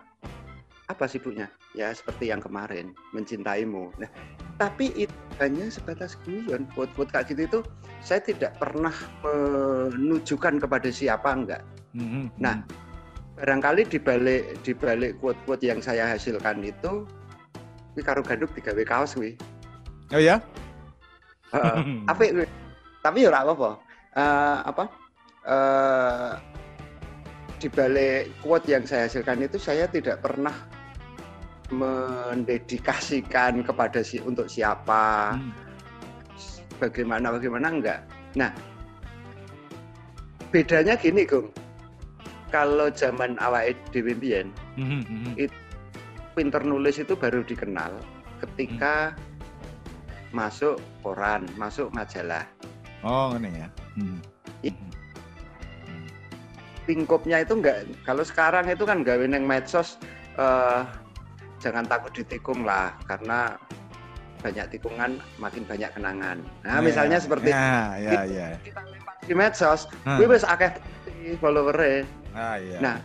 Apa 0.85 1.09
sibuknya? 1.09 1.49
Ya 1.77 1.93
seperti 1.93 2.33
yang 2.33 2.41
kemarin 2.41 2.97
mencintaimu. 3.13 3.93
Nah, 4.01 4.09
tapi 4.57 4.89
itu 4.97 5.13
hanya 5.37 5.69
sebatas 5.69 6.17
guyon. 6.25 6.65
Quote-quote 6.73 7.13
kayak 7.13 7.29
gitu 7.29 7.41
itu 7.45 7.59
saya 8.01 8.19
tidak 8.25 8.57
pernah 8.57 8.93
menunjukkan 9.21 10.57
kepada 10.59 10.89
siapa 10.89 11.29
enggak. 11.29 11.61
Mhm, 11.93 12.33
Nah, 12.41 12.65
barangkali 13.37 13.85
di 13.85 13.97
balik 14.01 14.59
di 14.65 14.73
balik 14.73 15.21
quote-quote 15.21 15.63
yang 15.63 15.79
saya 15.79 16.09
hasilkan 16.09 16.59
itu 16.65 17.05
kuwi 17.93 18.03
karo 18.05 18.21
ganduk 18.21 18.51
digawe 18.53 18.83
kaos 18.85 19.15
kuwi. 19.17 19.33
oh 20.13 20.21
ya 20.21 20.41
apik 22.09 22.33
kuwi. 22.33 22.47
Tapi 22.99 23.23
ya 23.23 23.31
apa-apa. 23.31 23.79
Eh, 24.17 24.57
apa? 24.67 24.83
Eh 25.47 26.31
di 27.59 27.67
balik 27.67 28.31
quote 28.39 28.71
yang 28.71 28.87
saya 28.87 29.05
hasilkan 29.11 29.43
itu 29.43 29.59
saya 29.59 29.83
tidak 29.91 30.23
pernah 30.23 30.55
mendedikasikan 31.69 33.61
kepada 33.61 34.01
si 34.01 34.17
untuk 34.21 34.49
siapa, 34.49 35.37
Hmm. 35.37 35.51
bagaimana 36.77 37.33
bagaimana 37.33 37.67
enggak. 37.69 38.01
Nah, 38.35 38.51
bedanya 40.49 40.97
gini, 40.97 41.25
Gung. 41.25 41.49
Kalau 42.49 42.89
zaman 42.89 43.37
awake 43.37 43.77
dhewe 43.93 44.17
mbiyen, 44.17 44.49
Mhm, 44.73 45.05
mhm. 45.05 45.33
pinter 46.33 46.65
nulis 46.65 46.97
itu 46.97 47.13
baru 47.13 47.45
dikenal 47.45 47.93
ketika 48.41 49.13
masuk 50.31 50.81
koran, 51.05 51.45
masuk 51.57 51.93
majalah. 51.93 52.45
oh 52.99 53.31
ini 53.39 53.47
ya 53.55 53.67
Hmm. 53.95 54.19
Hmm. 54.63 54.91
lingkupnya 56.83 57.47
itu 57.47 57.53
enggak 57.55 57.87
kalau 58.03 58.27
sekarang 58.27 58.67
itu 58.67 58.83
kan 58.83 59.07
gawe 59.07 59.23
neng 59.23 59.47
medsos 59.47 59.95
eh, 60.35 60.81
jangan 61.59 61.85
takut 61.85 62.11
ditikung 62.15 62.63
lah 62.63 62.95
karena 63.05 63.55
banyak 64.39 64.65
tikungan 64.71 65.19
makin 65.35 65.67
banyak 65.67 65.91
kenangan. 65.91 66.37
Nah, 66.63 66.79
Ya, 66.79 66.83
misalnya 66.83 67.17
seperti 67.19 67.51
ya 67.51 67.99
ya 67.99 68.21
ya 68.23 68.47
kita 68.63 68.81
lempar 68.87 69.15
di 69.27 69.33
medsos, 69.35 69.83
Hmm. 70.07 70.17
gue 70.17 70.27
wis 70.31 70.47
akeh 70.47 70.71
follower 71.43 71.75
ah, 72.33 72.55
ya. 72.57 72.79
Nah, 72.79 72.95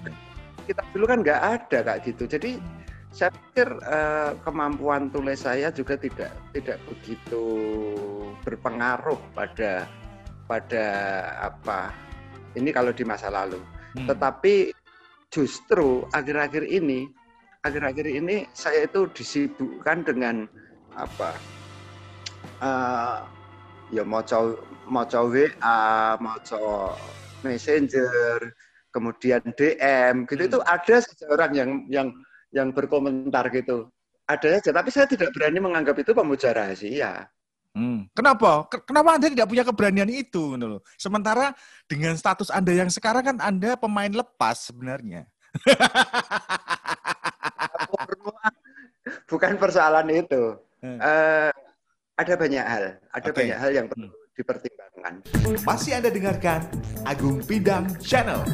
kita 0.65 0.81
dulu 0.95 1.05
kan 1.11 1.19
nggak 1.27 1.41
ada 1.43 1.79
kayak 1.83 2.01
gitu. 2.07 2.25
Jadi 2.31 2.63
saya 3.11 3.31
pikir 3.35 3.69
eh, 3.83 4.31
kemampuan 4.47 5.11
tulis 5.11 5.43
saya 5.43 5.75
juga 5.75 5.99
tidak 5.99 6.31
tidak 6.55 6.79
begitu 6.87 7.45
berpengaruh 8.47 9.19
pada 9.35 9.87
pada 10.47 10.87
apa 11.43 11.91
ini 12.55 12.71
kalau 12.71 12.95
di 12.95 13.03
masa 13.03 13.29
lalu. 13.31 13.59
Hmm. 13.99 14.07
Tetapi 14.07 14.71
justru 15.35 16.07
akhir-akhir 16.15 16.63
ini, 16.71 17.11
akhir-akhir 17.65 18.07
ini 18.07 18.45
saya 18.53 18.85
itu 18.85 19.09
disibukkan 19.11 20.05
dengan 20.05 20.45
apa? 20.95 21.33
eh 22.61 23.17
ya 23.91 24.05
moco 24.05 24.61
moco 24.87 25.21
WA, 25.33 26.15
moco 26.21 26.93
Messenger, 27.41 28.53
kemudian 28.93 29.41
DM, 29.57 30.29
gitu 30.29 30.45
Hmm. 30.45 30.51
itu 30.53 30.59
ada 30.65 30.97
saja 31.01 31.25
orang 31.33 31.53
yang 31.57 31.71
yang 31.89 32.09
yang 32.53 32.69
berkomentar 32.71 33.49
gitu. 33.51 33.89
Ada 34.25 34.61
saja, 34.61 34.71
tapi 34.81 34.89
saya 34.89 35.05
tidak 35.05 35.33
berani 35.37 35.61
menganggap 35.61 35.97
itu 36.01 36.17
pemuja 36.17 36.53
rahasia. 36.57 37.29
Hmm. 37.75 38.07
Kenapa? 38.15 38.65
Ke- 38.71 38.85
Kenapa 38.87 39.19
Anda 39.19 39.29
tidak 39.29 39.49
punya 39.51 39.65
keberanian 39.67 40.09
itu? 40.09 40.55
gitu 40.57 40.67
loh? 40.79 40.81
Sementara 40.97 41.53
dengan 41.91 42.15
status 42.17 42.49
Anda 42.49 42.73
yang 42.73 42.89
sekarang 42.89 43.35
kan 43.35 43.37
Anda 43.43 43.75
pemain 43.77 44.09
lepas 44.15 44.71
sebenarnya. 44.71 45.27
Bukan 49.35 49.59
persoalan 49.59 50.07
itu. 50.15 50.55
Hmm. 50.79 51.03
Eh, 51.03 51.51
ada 52.15 52.35
banyak 52.39 52.63
hal, 52.63 52.85
ada 53.11 53.31
Oke. 53.35 53.43
banyak 53.43 53.59
hal 53.59 53.71
yang 53.75 53.87
perlu 53.91 54.15
dipertimbangkan. 54.39 55.27
Masih 55.67 55.99
Anda 55.99 56.15
dengarkan 56.15 56.63
Agung 57.03 57.43
Pindang 57.43 57.91
Channel. 57.99 58.47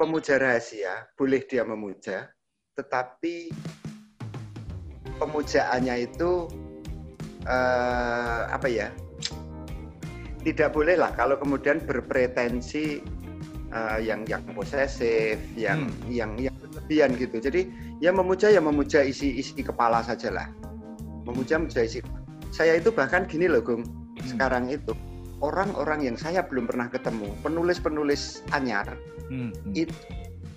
Pemuja 0.00 0.40
rahasia 0.40 1.04
boleh 1.20 1.44
dia 1.44 1.68
memuja, 1.68 2.32
tetapi 2.72 3.52
pemujaannya 5.20 6.08
itu 6.08 6.48
eh, 7.44 8.40
apa 8.48 8.72
ya? 8.72 8.88
Tidak 10.40 10.72
boleh 10.72 10.96
lah 10.96 11.12
kalau 11.12 11.36
kemudian 11.36 11.76
berpretensi 11.84 13.04
eh, 13.72 13.98
yang 14.04 14.28
yang 14.28 14.44
posesif, 14.52 15.40
yang 15.56 15.88
Hmm. 15.88 16.12
yang 16.12 16.30
yang 16.36 16.54
berlebihan 16.60 17.16
gitu. 17.16 17.40
Jadi 17.40 17.66
ya 17.98 18.12
memuja 18.12 18.52
ya 18.52 18.60
memuja 18.60 19.00
isi 19.02 19.32
isi 19.40 19.64
kepala 19.64 20.04
saja 20.04 20.28
lah. 20.28 20.46
Memuja 21.24 21.56
memuja 21.56 21.82
isi. 21.82 22.04
Saya 22.52 22.76
itu 22.76 22.92
bahkan 22.92 23.24
gini 23.24 23.48
loh, 23.48 23.64
Gung. 23.64 23.82
Hmm. 23.82 24.28
Sekarang 24.28 24.68
itu 24.68 24.92
orang-orang 25.40 26.04
yang 26.06 26.16
saya 26.20 26.44
belum 26.44 26.68
pernah 26.68 26.86
ketemu, 26.86 27.32
penulis-penulis 27.40 28.44
anyar, 28.52 28.92
Hmm. 29.32 29.50
Hmm. 29.50 29.72
itu 29.72 29.96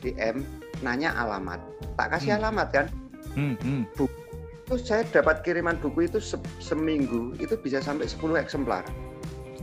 DM 0.03 0.43
nanya 0.83 1.15
alamat 1.15 1.57
tak 1.95 2.13
kasih 2.13 2.35
Hmm. 2.35 2.39
alamat 2.43 2.67
kan 2.69 2.85
Hmm. 3.33 3.55
Hmm. 3.63 3.83
itu 3.95 4.75
saya 4.81 5.07
dapat 5.07 5.45
kiriman 5.45 5.77
buku 5.79 6.09
itu 6.09 6.19
se 6.19 6.35
seminggu 6.59 7.31
itu 7.39 7.55
bisa 7.55 7.79
sampai 7.79 8.09
10 8.09 8.35
eksemplar. 8.35 8.83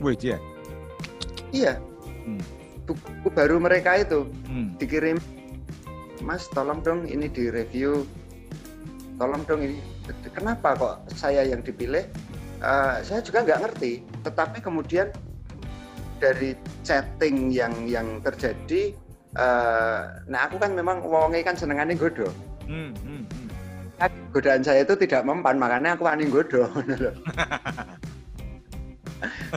Wih, 0.01 0.17
ya. 0.17 0.41
Iya. 1.53 1.77
Hmm. 2.25 2.41
Buku 2.83 3.27
baru 3.31 3.63
mereka 3.63 3.95
itu 3.95 4.27
Hmm. 4.47 4.75
dikirim, 4.75 5.15
Mas 6.19 6.47
tolong 6.51 6.83
dong 6.83 7.07
ini 7.07 7.31
di 7.31 7.47
review, 7.47 8.03
tolong 9.15 9.43
dong 9.47 9.63
ini. 9.63 9.79
Kenapa 10.35 10.75
kok 10.75 10.95
saya 11.15 11.47
yang 11.47 11.63
dipilih? 11.63 12.03
Eh, 12.63 12.95
saya 13.03 13.19
juga 13.23 13.43
nggak 13.43 13.59
ngerti. 13.63 14.03
Tetapi 14.23 14.59
kemudian 14.63 15.11
dari 16.19 16.55
chatting 16.83 17.51
yang 17.51 17.71
yang 17.87 18.19
terjadi, 18.23 18.95
eh, 19.35 20.01
nah 20.27 20.39
aku 20.47 20.59
kan 20.59 20.75
memang 20.75 21.03
wonge 21.03 21.43
kan 21.43 21.55
senengannya 21.55 21.95
godo. 21.95 22.27
Hmm, 22.63 22.95
hmm, 23.03 23.23
hmm. 23.27 23.47
godaan 24.31 24.63
saya 24.63 24.83
itu 24.83 24.95
tidak 24.99 25.23
mempan 25.23 25.55
makanya 25.55 25.95
aku 25.95 26.03
wani 26.07 26.27
godo 26.27 26.67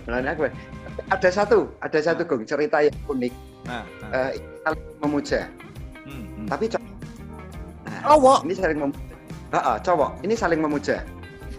makanya 0.06 0.30
aku 0.36 0.42
ada 1.06 1.28
satu 1.28 1.68
ada 1.78 1.98
satu 1.98 2.22
gong 2.22 2.44
cerita 2.44 2.80
yang 2.80 2.96
unik 3.06 3.34
Nah, 3.66 3.82
nah. 3.98 4.30
Eh, 4.30 4.38
ini 4.38 4.56
saling 4.62 4.84
memuja 5.02 5.40
Hmm, 6.06 6.22
hmm. 6.22 6.46
tapi 6.46 6.64
cowok 6.70 6.86
nah, 7.82 7.98
Cowok? 8.06 8.38
ini 8.46 8.54
saling 8.54 8.78
memuja 8.78 9.02
Ah, 9.48 9.58
ah, 9.58 9.76
cowok 9.82 10.10
ini 10.22 10.34
saling 10.34 10.60
memuja 10.62 10.96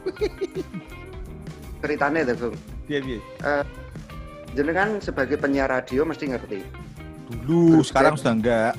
ceritanya 1.82 2.20
itu 2.24 2.34
gong 2.39 2.56
Iya, 2.88 3.00
iya. 3.03 3.20
jenengan 4.56 4.98
sebagai 4.98 5.36
penyiar 5.36 5.67
radio 5.67 6.08
mesti 6.08 6.32
ngerti 6.32 6.60
Dulu, 7.27 7.84
sekarang 7.84 8.15
sudah 8.15 8.34
enggak. 8.34 8.74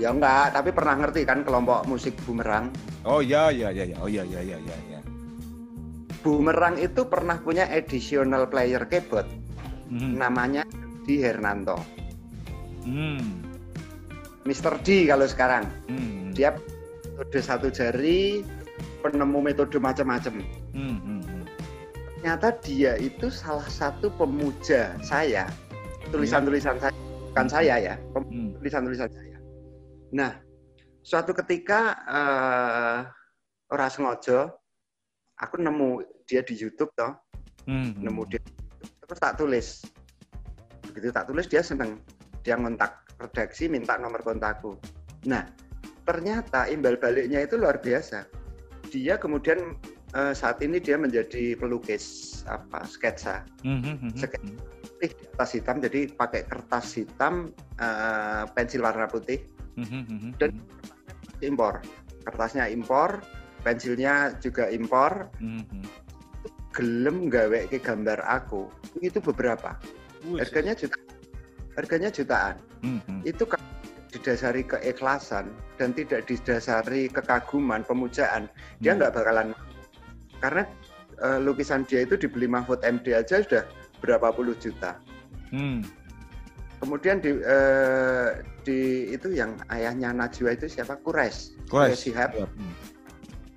ya 0.00 0.08
enggak 0.08 0.56
tapi 0.56 0.72
pernah 0.72 0.96
ngerti 0.96 1.28
kan 1.28 1.44
kelompok 1.44 1.84
musik 1.84 2.16
bumerang 2.24 2.72
Oh 3.00 3.20
iya, 3.20 3.48
iya, 3.48 3.72
iya, 3.72 3.84
iya. 3.88 3.96
Oh 3.96 4.08
iya, 4.08 4.24
iya, 4.24 4.40
iya, 4.44 4.56
iya. 4.60 4.99
Bumerang 6.20 6.76
itu 6.76 7.04
pernah 7.08 7.40
punya 7.40 7.64
additional 7.68 8.44
player 8.48 8.84
keyboard 8.86 9.26
Hmm. 9.90 10.14
namanya 10.14 10.62
di 11.02 11.18
Hernanto 11.18 11.80
Hmm. 12.86 13.42
Mr. 14.46 14.78
D 14.80 15.04
kalau 15.10 15.26
sekarang 15.26 15.66
Hmm. 15.90 16.30
dia 16.32 16.54
metode 17.04 17.40
satu 17.42 17.68
jari 17.68 18.40
penemu 19.02 19.38
metode 19.42 19.76
macam-macam 19.82 20.40
Hmm, 20.72 20.96
hmm, 21.02 21.20
hmm. 21.26 21.42
ternyata 22.20 22.48
dia 22.62 22.94
itu 22.96 23.28
salah 23.28 23.66
satu 23.66 24.12
pemuja 24.14 24.94
saya 25.02 25.48
tulisan-tulisan 26.08 26.78
saya 26.78 26.94
bukan 27.32 27.46
saya 27.50 27.74
ya 27.80 27.94
Hmm. 28.14 28.54
tulisan-tulisan 28.62 29.10
saya 29.10 29.36
nah 30.14 30.32
suatu 31.02 31.34
ketika 31.34 31.96
eh 32.06 32.98
ora 33.70 33.86
sengaja 33.90 34.54
aku 35.40 35.56
nemu 35.60 36.04
dia 36.28 36.44
di 36.44 36.54
YouTube 36.54 36.92
toh. 36.94 37.16
Hmm. 37.68 37.92
nemu 38.00 38.24
dia 38.28 38.40
terus 39.04 39.20
tak 39.20 39.36
tulis. 39.36 39.84
Begitu 40.90 41.12
tak 41.12 41.28
tulis 41.28 41.44
dia 41.44 41.60
seneng. 41.60 42.00
Dia 42.40 42.56
ngontak 42.56 43.04
redaksi 43.20 43.68
minta 43.68 44.00
nomor 44.00 44.24
kontakku. 44.24 44.80
Nah 45.28 45.44
ternyata 46.08 46.66
imbal 46.72 46.96
baliknya 46.96 47.44
itu 47.44 47.60
luar 47.60 47.76
biasa. 47.82 48.24
Dia 48.88 49.20
kemudian 49.20 49.76
eh, 50.16 50.32
saat 50.32 50.64
ini 50.64 50.80
dia 50.80 50.96
menjadi 50.96 51.54
pelukis 51.58 52.40
apa 52.48 52.82
sketsa. 52.88 53.44
Hmm, 53.60 53.84
hmm, 53.84 53.96
hmm, 54.08 54.12
Sek- 54.16 54.40
hmm. 54.40 54.56
putih 54.96 55.10
di 55.12 55.24
atas 55.36 55.50
hitam 55.52 55.76
jadi 55.84 56.00
pakai 56.16 56.42
kertas 56.48 56.96
hitam 56.96 57.52
eh, 57.76 58.44
pensil 58.56 58.80
warna 58.82 59.04
putih. 59.04 59.42
Dan- 60.40 60.64
impor. 61.44 61.80
Kertasnya 62.24 62.68
impor 62.68 63.20
pensilnya 63.62 64.34
juga 64.40 64.68
impor 64.68 65.28
Hmm, 65.38 65.62
hmm. 65.68 65.84
gelem 66.70 67.26
gawe 67.26 67.66
ke 67.66 67.78
gambar 67.82 68.22
aku 68.24 68.70
itu 69.02 69.18
beberapa 69.18 69.74
Wih, 70.26 70.38
harganya 70.38 70.72
juta 70.76 70.96
harganya 71.74 72.08
jutaan 72.10 72.56
Hmm, 72.80 73.00
hmm. 73.04 73.20
itu 73.28 73.44
kan 73.44 73.60
didasari 74.10 74.64
keikhlasan 74.66 75.52
dan 75.78 75.92
tidak 75.94 76.26
didasari 76.26 77.06
kekaguman 77.06 77.84
pemujaan 77.84 78.48
dia 78.80 78.94
Hmm. 78.94 78.98
nggak 79.02 79.14
bakalan 79.14 79.48
karena 80.40 80.64
eh, 81.20 81.38
lukisan 81.38 81.84
dia 81.84 82.02
itu 82.02 82.16
dibeli 82.16 82.48
Mahfud 82.48 82.80
MD 82.80 83.12
aja 83.12 83.44
sudah 83.44 83.64
berapa 84.00 84.32
puluh 84.32 84.56
juta 84.56 84.96
Hmm. 85.52 85.82
kemudian 86.80 87.18
di 87.20 87.34
eh, 87.36 88.30
di 88.62 88.78
itu 89.10 89.34
yang 89.34 89.58
ayahnya 89.68 90.14
Najwa 90.14 90.54
itu 90.54 90.70
siapa 90.70 90.96
Kures 91.02 91.52
Kures. 91.68 91.98
Shihab 92.00 92.32
Hmm. 92.38 92.72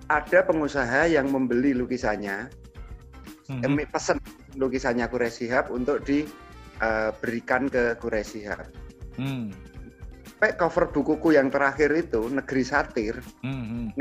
Ada 0.09 0.39
pengusaha 0.43 1.07
yang 1.07 1.29
membeli 1.31 1.71
lukisannya 1.75 2.49
Hmm. 3.43 3.59
eh, 3.59 3.87
pesen 3.91 4.23
lukisannya 4.55 5.03
Kures 5.11 5.35
Shihab 5.35 5.67
untuk 5.67 5.99
diberikan 6.07 7.67
ke 7.67 7.99
Kures 7.99 8.31
Shihab 8.31 8.63
Hmm. 9.19 9.51
sampai 10.39 10.55
cover 10.55 10.87
bukuku 10.91 11.35
yang 11.35 11.51
terakhir 11.51 11.91
itu 11.91 12.23
Negeri 12.31 12.63
Satir 12.63 13.15
Hmm, 13.43 13.91
hmm. 13.91 13.99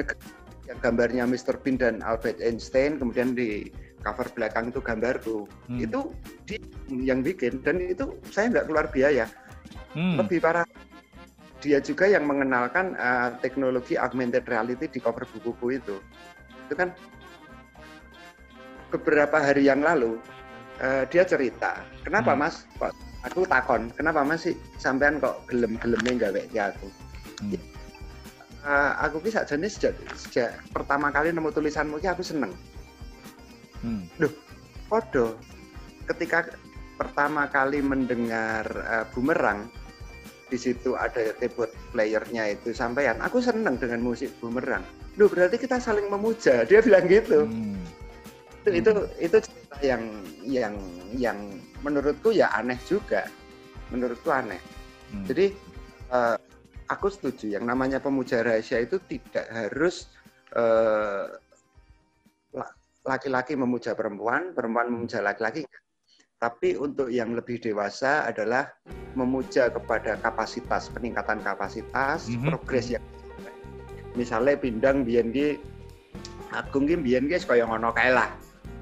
yang 0.71 0.79
gambarnya 0.79 1.25
Mr. 1.27 1.59
Bean 1.59 1.75
dan 1.75 1.99
Albert 2.07 2.39
Einstein 2.39 3.03
kemudian 3.03 3.35
di 3.35 3.67
cover 4.07 4.31
belakang 4.31 4.71
itu 4.71 4.79
gambarku 4.79 5.47
Hmm. 5.67 5.79
itu 5.83 6.15
di 6.47 6.59
yang 7.03 7.27
bikin 7.27 7.63
dan 7.67 7.83
itu 7.83 8.15
saya 8.31 8.47
nggak 8.51 8.67
keluar 8.71 8.87
biaya 8.95 9.27
Hmm. 9.95 10.23
lebih 10.23 10.39
parah 10.39 10.67
dia 11.63 11.79
juga 11.79 12.11
yang 12.11 12.27
mengenalkan 12.27 12.99
eh, 12.99 13.31
teknologi 13.39 13.95
augmented 13.95 14.43
reality 14.51 14.91
di 14.91 14.99
cover 14.99 15.23
bukuku 15.31 15.79
itu 15.79 15.97
itu 16.67 16.75
kan 16.75 16.91
beberapa 18.91 19.39
hari 19.39 19.71
yang 19.71 19.81
lalu 19.81 20.19
eh, 20.83 21.07
dia 21.07 21.23
cerita 21.23 21.79
kenapa 22.03 22.35
Hmm. 22.35 22.43
mas 22.43 22.67
kok 22.77 22.91
aku 23.23 23.47
takon 23.47 23.89
kenapa 23.95 24.27
mas 24.27 24.43
sih 24.43 24.59
sampean 24.83 25.23
kok 25.23 25.47
gelem-gelemnya 25.47 26.29
nggak 26.29 26.51
ke 26.51 26.59
aku 26.59 26.89
Hmm. 27.43 27.59
Eh, 28.63 28.93
aku 29.03 29.19
ki 29.19 29.35
sakjane 29.35 29.67
sejak, 29.67 29.99
sejak 30.15 30.55
pertama 30.71 31.11
kali 31.11 31.35
nemu 31.35 31.51
tulisanmu 31.51 31.99
ki 31.99 32.11
aku 32.11 32.23
seneng 32.23 32.51
Hmm. 33.83 34.07
Podo 34.87 35.35
ketika 36.07 36.47
pertama 36.95 37.51
kali 37.51 37.83
mendengar 37.83 38.63
eh, 38.67 39.05
bumerang 39.11 39.67
di 40.53 40.61
situ 40.61 40.93
ada 40.93 41.33
keyboard 41.41 41.73
playernya 41.97 42.53
itu 42.53 42.77
sampean. 42.77 43.17
Aku 43.25 43.41
seneng 43.41 43.81
dengan 43.81 44.05
musik 44.05 44.29
bumerang. 44.37 44.85
Loh 45.17 45.33
berarti 45.33 45.57
kita 45.57 45.81
saling 45.81 46.13
memuja. 46.13 46.69
Dia 46.69 46.85
bilang 46.85 47.09
gitu. 47.09 47.49
Hmm. 47.49 47.81
itu 48.63 48.79
itu 48.79 48.91
itu 49.19 49.37
cerita 49.43 49.77
yang 49.83 50.03
yang 50.45 50.75
yang 51.17 51.39
menurutku 51.81 52.37
ya 52.37 52.53
aneh 52.53 52.77
juga. 52.85 53.25
Menurutku 53.89 54.29
aneh. 54.29 54.61
Hmm. 55.09 55.25
jadi 55.25 55.57
eh, 56.13 56.37
aku 56.93 57.09
setuju. 57.09 57.57
Yang 57.57 57.65
namanya 57.65 57.99
pemuja 58.05 58.45
rahasia 58.45 58.85
itu 58.85 59.01
tidak 59.09 59.49
harus 59.49 60.13
la- 62.53 62.77
laki-laki 63.09 63.57
memuja 63.57 63.97
perempuan, 63.97 64.53
perempuan 64.53 64.93
memuja 64.93 65.25
laki-laki. 65.25 65.65
Tapi 66.43 66.75
untuk 66.75 67.07
yang 67.07 67.39
lebih 67.39 67.63
dewasa 67.63 68.27
adalah 68.27 68.67
memuja 69.15 69.71
kepada 69.71 70.19
kapasitas, 70.19 70.91
peningkatan 70.91 71.39
kapasitas, 71.39 72.27
Mhm. 72.27 72.51
progres 72.51 72.99
yang 72.99 73.05
misalnya 74.19 74.59
pindang 74.59 75.07
biyen 75.07 75.31
ki 75.31 75.63
Agung 76.53 76.85
ki 76.85 76.99
biyen 76.99 77.31
ki 77.31 77.39
kaya 77.47 77.63
ngono 77.65 77.95
kae 77.95 78.11
lah. 78.11 78.29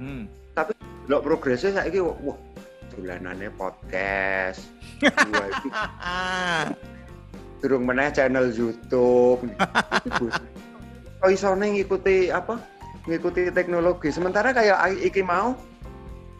Hmm. 0.01 0.25
Lho 1.07 1.21
progresnya 1.21 1.85
saiki 1.85 2.01
wah 2.01 2.39
dolanane 2.97 3.53
podcast. 3.55 4.67
Durung 7.61 7.85
meneh 7.87 8.09
channel 8.11 8.51
YouTube. 8.51 9.45
Kok 11.21 11.31
isone 11.31 11.77
ngikuti 11.77 12.33
apa? 12.33 12.57
Ngikuti 13.05 13.53
teknologi. 13.53 14.09
Sementara 14.11 14.51
kayak 14.51 14.97
iki 15.05 15.21
mau 15.23 15.55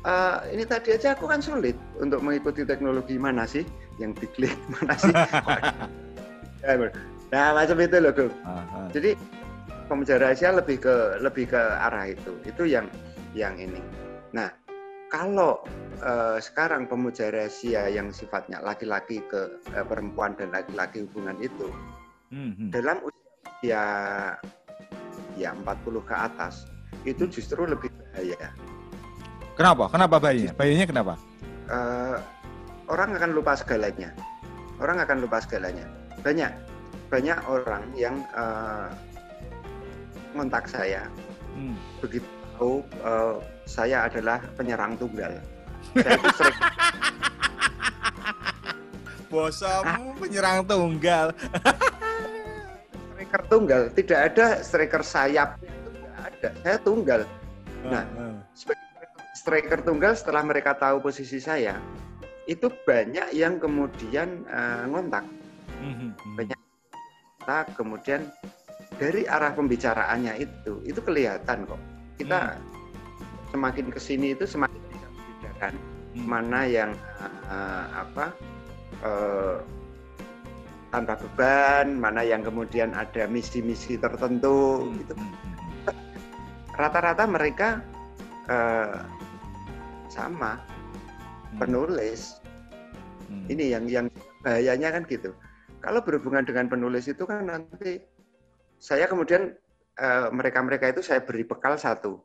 eh, 0.07 0.37
ini 0.55 0.65
tadi 0.65 0.95
aja 0.95 1.17
aku 1.17 1.29
kan 1.29 1.41
sulit 1.41 1.77
untuk 1.99 2.21
mengikuti 2.25 2.65
teknologi 2.65 3.17
mana 3.17 3.45
sih 3.45 3.65
yang 3.99 4.17
diklik 4.17 4.55
mana 4.79 4.95
sih? 4.97 5.15
nah 7.31 7.55
macam 7.55 7.79
itu 7.79 7.97
loh, 8.03 8.13
ah. 8.43 8.91
Jadi 8.91 9.15
pemuja 9.87 10.19
rahasia 10.19 10.51
lebih 10.51 10.83
ke 10.83 11.23
lebih 11.23 11.51
ke 11.51 11.59
arah 11.59 12.11
itu. 12.11 12.35
Itu 12.43 12.67
yang 12.67 12.91
yang 13.39 13.55
ini. 13.55 13.79
Nah, 14.35 14.51
kalau 15.11 15.63
eh, 16.03 16.39
sekarang 16.43 16.91
pemuja 16.91 17.31
rahasia 17.31 17.87
yang 17.91 18.11
sifatnya 18.11 18.59
laki-laki 18.63 19.23
ke 19.31 19.63
eh, 19.73 19.87
perempuan 19.87 20.35
dan 20.35 20.51
laki-laki 20.51 21.07
hubungan 21.07 21.39
itu 21.39 21.71
Hmm, 22.31 22.55
hmm. 22.55 22.71
dalam 22.71 23.03
usia 23.03 23.83
ya 25.35 25.51
40 25.51 25.67
ke 26.07 26.15
atas 26.15 26.71
itu 27.03 27.27
justru 27.27 27.67
lebih 27.67 27.91
bahaya. 27.91 28.55
Kenapa? 29.61 29.85
Kenapa 29.93 30.17
bayinya? 30.17 30.53
Bayinya 30.57 30.87
kenapa? 30.89 31.15
Eh, 31.69 32.17
orang 32.89 33.13
akan 33.13 33.31
lupa 33.37 33.53
segalanya. 33.61 34.17
Orang 34.81 34.97
akan 34.97 35.21
lupa 35.21 35.45
segalanya. 35.45 35.85
Banyak 36.25 36.49
banyak 37.13 37.39
orang 37.45 37.85
yang 37.93 38.25
eh, 38.33 38.89
ngontak 40.33 40.65
saya. 40.65 41.05
Hmm. 41.53 41.77
Begitu 42.01 42.41
tahu 42.61 42.85
uh, 43.01 43.41
saya 43.65 44.05
adalah 44.05 44.37
penyerang 44.53 44.93
tunggal. 45.01 45.33
Saya 45.97 46.13
itu 46.21 46.29
sering 46.37 46.59
Bosamu 49.33 50.13
penyerang 50.21 50.69
tunggal. 50.69 51.33
striker 53.17 53.43
tunggal, 53.49 53.83
tidak 53.97 54.21
ada 54.33 54.47
striker 54.61 55.01
sayap 55.01 55.57
tidak 55.57 56.13
ada. 56.21 56.49
Saya 56.61 56.77
tunggal. 56.85 57.21
Nah, 57.81 58.05
Heeh. 58.05 58.35
sebagai 58.53 58.80
striker 59.41 59.81
tunggal 59.81 60.13
setelah 60.13 60.45
mereka 60.45 60.77
tahu 60.77 61.01
posisi 61.01 61.41
saya, 61.41 61.81
itu 62.45 62.69
banyak 62.85 63.33
yang 63.33 63.57
kemudian 63.57 64.45
eh, 64.45 64.85
ngontak. 64.85 65.25
Mhm. 65.81 66.37
banyak. 66.37 66.61
Nah, 67.49 67.65
kemudian 67.73 68.29
dari 69.01 69.25
arah 69.25 69.57
pembicaraannya 69.57 70.45
itu, 70.45 70.85
itu 70.85 71.01
kelihatan 71.01 71.65
kok. 71.65 71.81
Kita 72.21 72.61
semakin 73.49 73.89
ke 73.89 73.97
sini 73.97 74.37
itu 74.37 74.45
semakin 74.45 74.77
bisa 74.93 75.09
membedakan 75.09 75.75
Hmm. 76.11 76.27
mana 76.27 76.67
yang 76.67 76.91
eh, 77.49 77.87
apa 77.97 78.35
eh, 79.01 79.57
tanpa 80.91 81.15
beban, 81.17 81.97
mana 81.97 82.21
yang 82.27 82.43
kemudian 82.45 82.93
ada 82.93 83.25
misi-misi 83.25 83.97
tertentu. 83.97 84.85
Hmm. 84.85 85.01
Itu 85.01 85.13
Hmm. 85.17 85.33
rata-rata 86.77 87.25
mereka 87.25 87.81
eh, 88.51 89.01
sama 90.11 90.59
Hmm. 91.51 91.59
penulis. 91.63 92.39
Hmm. 93.27 93.47
Ini 93.47 93.65
yang 93.79 93.85
yang 93.87 94.07
bahayanya 94.43 94.95
kan 94.95 95.03
gitu. 95.07 95.31
Kalau 95.81 96.03
berhubungan 96.03 96.45
dengan 96.45 96.67
penulis 96.69 97.09
itu 97.09 97.25
kan 97.25 97.47
nanti 97.47 98.03
saya 98.79 99.07
kemudian 99.07 99.55
eh, 100.01 100.27
mereka-mereka 100.31 100.91
itu 100.95 101.03
saya 101.03 101.23
beri 101.23 101.43
bekal 101.43 101.75
satu. 101.75 102.23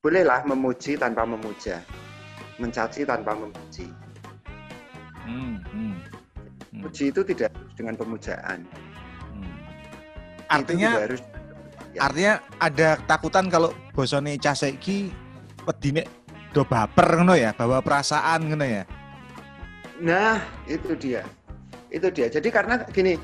Bolehlah 0.00 0.46
memuji 0.48 0.96
tanpa 0.96 1.28
memuja, 1.28 1.84
mencaci 2.56 3.04
tanpa 3.04 3.36
memuji. 3.36 3.90
Hmm. 5.26 5.60
Hmm. 5.70 5.94
Hmm. 6.72 6.80
Puji 6.86 7.12
itu 7.12 7.20
tidak 7.26 7.52
harus 7.52 7.72
dengan 7.76 7.94
pemujaan. 7.98 8.58
Hmm. 9.34 9.54
Artinya 10.48 10.90
harus 11.06 11.22
Ya. 11.90 12.06
artinya 12.06 12.34
ada 12.62 12.88
ketakutan 13.02 13.50
kalau 13.50 13.74
bosone 13.90 14.38
cah 14.38 14.54
saiki 14.54 15.10
wedine 15.66 16.06
do 16.50 16.66
baper 16.66 17.22
ngono 17.22 17.38
ya, 17.38 17.54
bawa 17.54 17.78
perasaan 17.78 18.50
ngono 18.50 18.66
ya. 18.66 18.82
Nah, 20.00 20.40
itu 20.66 20.96
dia. 20.96 21.22
Itu 21.92 22.10
dia. 22.10 22.26
Jadi 22.26 22.48
karena 22.50 22.82
gini, 22.90 23.14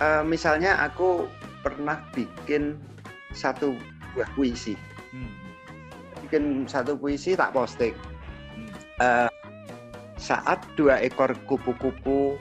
eh, 0.00 0.22
misalnya 0.26 0.80
aku 0.82 1.28
pernah 1.62 2.02
bikin 2.16 2.78
satu 3.36 3.76
buah 4.14 4.30
puisi. 4.34 4.74
Hmm. 5.12 5.30
Bikin 6.26 6.66
satu 6.66 6.96
puisi 6.96 7.36
tak 7.36 7.52
posting. 7.52 7.94
Hmm. 8.54 8.70
Eh, 9.02 9.30
saat 10.16 10.64
dua 10.74 10.98
ekor 11.04 11.36
kupu-kupu 11.44 12.40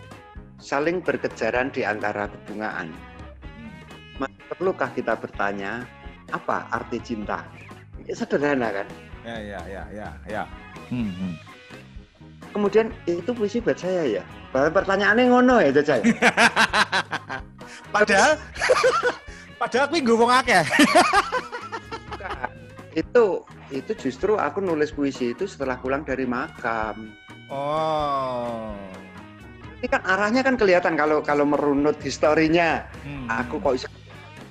saling 0.58 1.04
berkejaran 1.04 1.70
di 1.70 1.84
antara 1.84 2.32
bebungaan. 2.32 2.90
Hmm. 2.90 4.32
Perlukah 4.50 4.90
kita 4.96 5.20
bertanya, 5.20 5.84
apa 6.32 6.66
arti 6.72 6.98
cinta? 7.04 7.44
Ya, 8.06 8.14
sederhana 8.16 8.72
kan? 8.72 8.88
Ya 9.26 9.38
ya 9.42 9.62
ya 9.66 9.84
ya 9.90 10.08
ya. 10.30 10.44
Hmm. 10.94 11.10
hmm. 11.10 11.34
Kemudian 12.54 12.94
itu 13.10 13.34
puisi 13.34 13.58
buat 13.58 13.76
saya 13.76 14.22
ya. 14.22 14.24
Pertanyaannya 14.54 15.26
ngono 15.28 15.60
ya 15.60 15.74
Caca. 15.74 16.00
Padahal 17.96 18.38
padahal 19.60 19.86
aku 19.90 19.96
nggo 20.04 20.16
wong 20.20 20.32
akeh. 20.32 20.64
itu 22.96 23.44
itu 23.76 23.92
justru 24.00 24.40
aku 24.40 24.64
nulis 24.64 24.96
puisi 24.96 25.36
itu 25.36 25.50
setelah 25.50 25.76
pulang 25.82 26.06
dari 26.06 26.24
makam. 26.24 27.12
Oh. 27.50 28.72
Ini 29.82 29.88
kan 29.92 30.02
arahnya 30.08 30.42
kan 30.46 30.56
kelihatan 30.56 30.96
kalau 30.96 31.20
kalau 31.20 31.44
merunut 31.44 31.98
historinya. 32.00 32.88
Hmm. 33.04 33.28
Aku 33.28 33.60
kok 33.60 33.76
bisa 33.80 33.88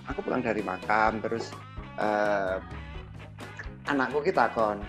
aku 0.08 0.20
pulang 0.20 0.44
dari 0.44 0.60
makam 0.60 1.22
terus 1.24 1.48
eh, 1.96 2.60
anakku 3.86 4.20
kita 4.20 4.48
kon 4.50 4.80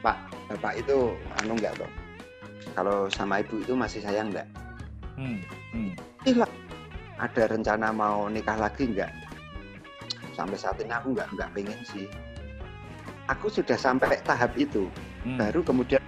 Pak 0.00 0.16
Bapak 0.48 0.78
itu 0.78 1.12
anu 1.42 1.58
enggak 1.58 1.74
kok 1.76 1.90
kalau 2.72 3.10
sama 3.10 3.42
ibu 3.42 3.58
itu 3.60 3.74
masih 3.74 4.00
sayang 4.02 4.30
enggak 4.30 4.48
Hmm. 5.18 5.42
Hmm. 5.74 5.90
Iya 6.22 6.46
ada 7.18 7.42
rencana 7.50 7.90
mau 7.90 8.30
nikah 8.30 8.54
lagi 8.54 8.86
enggak 8.86 9.10
sampai 10.32 10.54
saat 10.54 10.78
ini 10.78 10.94
aku 10.94 11.10
enggak 11.10 11.26
enggak 11.34 11.48
pengen 11.50 11.80
sih 11.82 12.06
aku 13.26 13.50
sudah 13.50 13.74
sampai 13.74 14.14
tahap 14.22 14.54
itu 14.54 14.86
Hmm. 15.26 15.34
baru 15.34 15.66
kemudian 15.66 15.98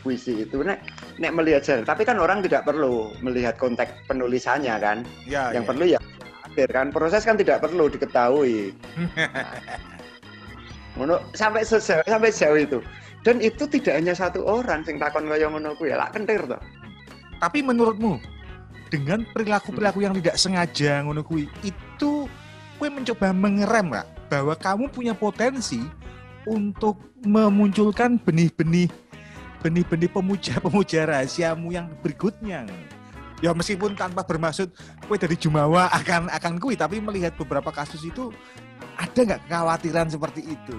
puisi 0.00 0.48
itu 0.48 0.64
nek 0.64 0.80
nek 1.20 1.36
melihat 1.36 1.60
jalan 1.60 1.84
tapi 1.84 2.08
kan 2.08 2.16
orang 2.16 2.40
tidak 2.40 2.64
perlu 2.64 3.12
melihat 3.20 3.52
konteks 3.60 3.92
penulisannya 4.08 4.72
kan 4.80 5.04
Ya, 5.28 5.52
yang 5.52 5.60
ya. 5.60 5.68
perlu 5.68 5.84
ya 5.84 6.00
akhir 6.48 6.72
kan 6.72 6.88
proses 6.88 7.20
kan 7.28 7.36
tidak 7.36 7.60
perlu 7.60 7.92
diketahui 7.92 8.72
ngono 11.00 11.16
sampai 11.32 11.64
sejauh 11.64 12.04
sampai 12.04 12.28
jauh 12.28 12.60
itu. 12.60 12.78
Dan 13.24 13.40
itu 13.40 13.64
tidak 13.68 14.00
hanya 14.00 14.12
satu 14.16 14.44
orang 14.44 14.84
sing 14.84 15.00
takon 15.00 15.28
kaya 15.28 15.48
ngono 15.48 15.72
ya 15.80 15.96
lak 15.96 16.12
kentir 16.12 16.44
to. 16.44 16.60
Tapi 17.40 17.64
menurutmu 17.64 18.20
dengan 18.92 19.24
perilaku-perilaku 19.32 20.04
yang 20.04 20.14
tidak 20.20 20.36
sengaja 20.36 21.00
ngono 21.00 21.24
kuwi 21.24 21.48
itu 21.64 22.28
kue 22.76 22.88
mencoba 22.92 23.32
mengerem 23.32 23.96
nggak 23.96 24.08
bahwa 24.28 24.54
kamu 24.56 24.84
punya 24.92 25.12
potensi 25.16 25.80
untuk 26.44 26.96
memunculkan 27.24 28.16
benih-benih 28.20 28.88
benih-benih 29.60 30.08
pemuja-pemuja 30.08 31.04
rahasiamu 31.12 31.72
yang 31.72 31.88
berikutnya. 32.00 32.64
Ya 33.40 33.56
meskipun 33.56 33.96
tanpa 33.96 34.20
bermaksud 34.20 34.68
kue 35.08 35.16
dari 35.16 35.36
Jumawa 35.36 35.88
akan 35.96 36.28
akan 36.28 36.60
kui, 36.60 36.76
tapi 36.76 37.00
melihat 37.00 37.32
beberapa 37.40 37.72
kasus 37.72 38.04
itu 38.04 38.28
ada 39.00 39.20
nggak 39.24 39.40
kekhawatiran 39.42 40.08
seperti 40.08 40.44
itu? 40.46 40.76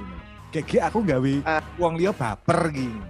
Gege 0.51 0.77
aku 0.77 1.01
gawe 1.01 1.33
Ah. 1.43 1.63
uang 1.75 1.95
liya 1.95 2.11
baper 2.11 2.69
gitu. 2.69 3.01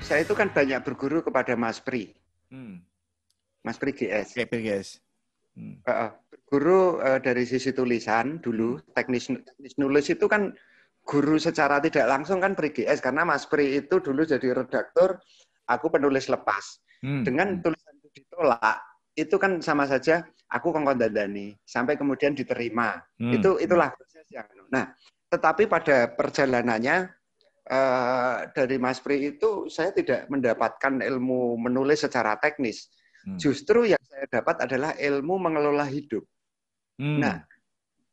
saya 0.00 0.20
itu 0.20 0.32
kan 0.32 0.48
banyak 0.48 0.80
berguru 0.82 1.20
kepada 1.20 1.52
Mas 1.54 1.76
Pri 1.78 2.12
Hmm. 2.46 2.84
Mas 3.60 3.76
Pri 3.76 3.90
GS 3.90 4.36
Oke, 4.36 4.60
guys. 4.60 5.00
Hmm. 5.52 5.80
Heeh. 5.82 6.10
guru 6.46 7.00
eh, 7.00 7.18
dari 7.18 7.42
sisi 7.42 7.72
tulisan 7.72 8.36
dulu 8.38 8.76
teknis 8.92 9.26
teknis 9.26 9.74
nulis 9.74 10.06
itu 10.06 10.24
kan 10.24 10.52
guru 11.02 11.36
secara 11.36 11.80
tidak 11.80 12.04
langsung 12.06 12.38
kan 12.38 12.52
Pri 12.52 12.70
GS 12.70 13.00
karena 13.00 13.24
Mas 13.24 13.44
Pri 13.44 13.76
itu 13.76 13.96
dulu 13.98 14.22
jadi 14.22 14.54
redaktur 14.54 15.18
aku 15.66 15.88
penulis 15.88 16.28
lepas 16.28 16.80
Hmm. 17.00 17.20
dengan 17.22 17.58
tulisan 17.58 17.92
itu 17.98 18.08
ditolak 18.14 18.80
itu 19.14 19.34
kan 19.34 19.58
sama 19.58 19.84
saja 19.84 20.20
aku 20.46 20.68
kongkon 20.68 20.96
dandani 20.96 21.52
sampai 21.62 21.94
kemudian 21.94 22.32
diterima 22.32 23.00
Hmm. 23.16 23.32
itu 23.32 23.56
itulah 23.58 23.88
nah 24.70 24.92
tetapi 25.30 25.66
pada 25.66 26.10
perjalanannya 26.14 26.96
eh, 27.66 28.36
dari 28.54 28.76
Mas 28.78 29.00
Pri 29.00 29.34
itu 29.34 29.66
saya 29.72 29.90
tidak 29.90 30.28
mendapatkan 30.30 31.00
ilmu 31.00 31.58
menulis 31.58 32.04
secara 32.04 32.38
teknis 32.38 32.90
Hmm. 33.24 33.40
justru 33.40 33.88
yang 33.88 34.04
saya 34.04 34.28
dapat 34.28 34.68
adalah 34.68 34.92
ilmu 35.00 35.40
mengelola 35.40 35.88
hidup 35.88 36.28
Hmm. 37.00 37.24
nah 37.24 37.40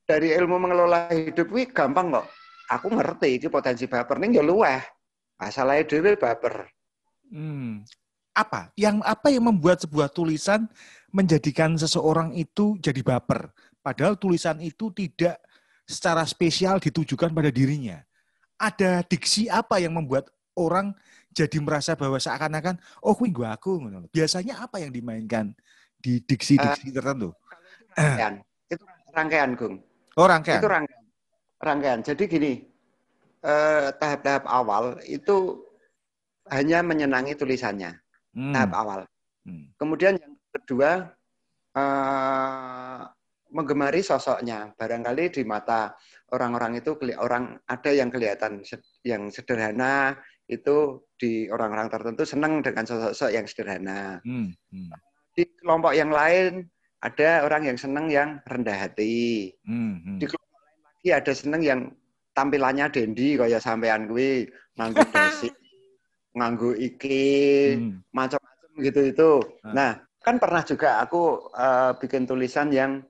dari 0.08 0.32
ilmu 0.32 0.56
mengelola 0.56 1.12
hidup 1.12 1.52
wih 1.52 1.68
gampang 1.68 2.16
kok 2.16 2.32
aku 2.72 2.88
ngerti 2.96 3.36
ini 3.36 3.52
potensi 3.52 3.92
baper 3.92 4.24
ning 4.24 4.40
ya 4.40 4.40
luweh 4.40 4.80
masalahnya 5.36 5.84
dhewe 5.84 6.16
baper 6.16 6.64
Hmm. 7.32 7.88
Apa? 8.32 8.72
Yang 8.76 9.04
apa 9.08 9.28
yang 9.32 9.48
membuat 9.48 9.84
sebuah 9.84 10.12
tulisan 10.12 10.68
menjadikan 11.12 11.80
seseorang 11.80 12.36
itu 12.36 12.76
jadi 12.80 13.00
baper? 13.04 13.52
Padahal 13.80 14.16
tulisan 14.20 14.60
itu 14.64 14.92
tidak 14.92 15.40
secara 15.92 16.24
spesial 16.24 16.80
ditujukan 16.80 17.30
pada 17.36 17.52
dirinya. 17.52 18.00
Ada 18.56 19.04
diksi 19.04 19.52
apa 19.52 19.78
yang 19.84 20.00
membuat 20.00 20.32
orang 20.56 20.96
jadi 21.36 21.60
merasa 21.60 21.94
bahwa 22.00 22.16
seakan-akan 22.18 22.80
oh 23.04 23.14
kuwi 23.14 23.30
gua 23.36 23.60
aku. 23.60 23.78
Biasanya 24.10 24.64
apa 24.64 24.80
yang 24.80 24.96
dimainkan 24.96 25.52
di 26.02 26.24
diksi-diksi 26.24 26.90
tertentu? 26.96 27.36
rangkaian 27.96 28.34
itu 28.72 28.84
rangkaian 29.12 29.52
Gung 29.60 29.76
Oh, 30.20 30.28
rangkaian. 30.28 30.60
itu 30.60 30.68
rangkaian 30.68 31.04
rangkaian 31.62 32.00
jadi 32.04 32.24
gini 32.28 32.54
eh, 33.44 33.88
tahap-tahap 33.96 34.44
awal 34.48 35.00
itu 35.08 35.62
hanya 36.52 36.84
menyenangi 36.84 37.36
tulisannya 37.36 38.00
Hmm. 38.32 38.56
tahap 38.56 38.72
awal 38.76 39.00
Hmm. 39.44 39.68
kemudian 39.76 40.16
yang 40.16 40.34
kedua 40.56 41.12
eh, 41.76 43.02
menggemari 43.52 44.00
sosoknya 44.00 44.72
barangkali 44.76 45.28
di 45.32 45.44
mata 45.44 45.92
orang-orang 46.32 46.80
itu 46.80 46.96
orang 47.20 47.60
ada 47.68 47.92
yang 47.92 48.08
kelihatan 48.08 48.64
yang 49.04 49.28
sederhana 49.28 50.16
itu 50.48 51.00
di 51.16 51.48
orang-orang 51.48 51.92
tertentu 51.92 52.24
senang 52.24 52.64
dengan 52.64 52.84
sosok-sosok 52.88 53.32
yang 53.32 53.46
sederhana 53.48 54.20
Hmm. 54.24 54.52
Hmm. 54.72 54.90
di 55.36 55.44
kelompok 55.60 55.96
yang 55.96 56.12
lain 56.12 56.68
ada 57.02 57.44
orang 57.44 57.68
yang 57.68 57.78
senang 57.80 58.08
yang 58.08 58.40
rendah 58.48 58.88
hati 58.88 59.52
Hmm. 59.68 60.00
Hmm. 60.04 60.20
Di- 60.20 60.40
Iya 61.02 61.18
ada 61.18 61.34
seneng 61.34 61.66
yang 61.66 61.80
tampilannya 62.38 62.86
dendi 62.94 63.34
kaya 63.34 63.58
sampean 63.58 64.06
kuwi 64.06 64.46
nganggo 64.78 65.02
dasi, 65.18 65.50
nganggo 66.38 66.78
iki, 66.78 67.74
hmm. 67.74 68.06
macam-macam 68.14 68.70
gitu 68.86 69.02
itu. 69.10 69.32
Nah. 69.66 69.74
nah, 69.74 69.92
kan 70.22 70.38
pernah 70.38 70.62
juga 70.62 71.02
aku 71.02 71.50
uh, 71.58 71.98
bikin 71.98 72.30
tulisan 72.30 72.70
yang 72.70 73.02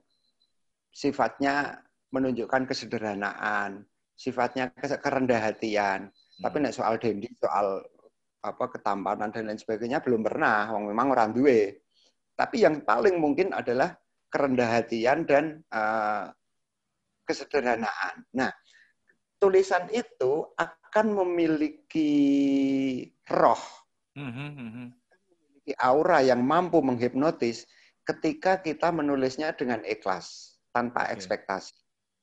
sifatnya 0.92 1.80
menunjukkan 2.12 2.68
kesederhanaan, 2.68 3.82
sifatnya 4.12 4.70
kerendah 4.76 5.40
hatian. 5.40 6.12
Hmm. 6.12 6.42
Tapi 6.44 6.56
nek 6.60 6.76
soal 6.76 7.00
dendi, 7.00 7.32
soal 7.40 7.80
apa 8.44 8.64
ketampanan 8.68 9.32
dan 9.32 9.48
lain 9.48 9.58
sebagainya 9.58 10.04
belum 10.04 10.22
pernah. 10.22 10.68
Wong 10.76 10.92
memang 10.92 11.16
orang 11.16 11.32
duwe. 11.32 11.82
Tapi 12.36 12.62
yang 12.62 12.84
paling 12.84 13.16
mungkin 13.16 13.56
adalah 13.56 13.96
kerendah 14.28 14.68
hatian 14.68 15.24
dan 15.24 15.64
uh, 15.72 16.28
kesederhanaan. 17.24 18.24
Nah, 18.36 18.52
tulisan 19.40 19.88
itu 19.92 20.48
akan 20.56 21.06
memiliki 21.12 22.12
roh, 23.28 23.60
mm-hmm. 24.16 24.48
memiliki 24.48 25.72
aura 25.80 26.24
yang 26.24 26.40
mampu 26.40 26.80
menghipnotis 26.80 27.68
ketika 28.02 28.58
kita 28.58 28.90
menulisnya 28.90 29.54
dengan 29.54 29.84
ikhlas 29.86 30.51
tanpa 30.72 31.06
okay. 31.06 31.14
ekspektasi. 31.14 31.74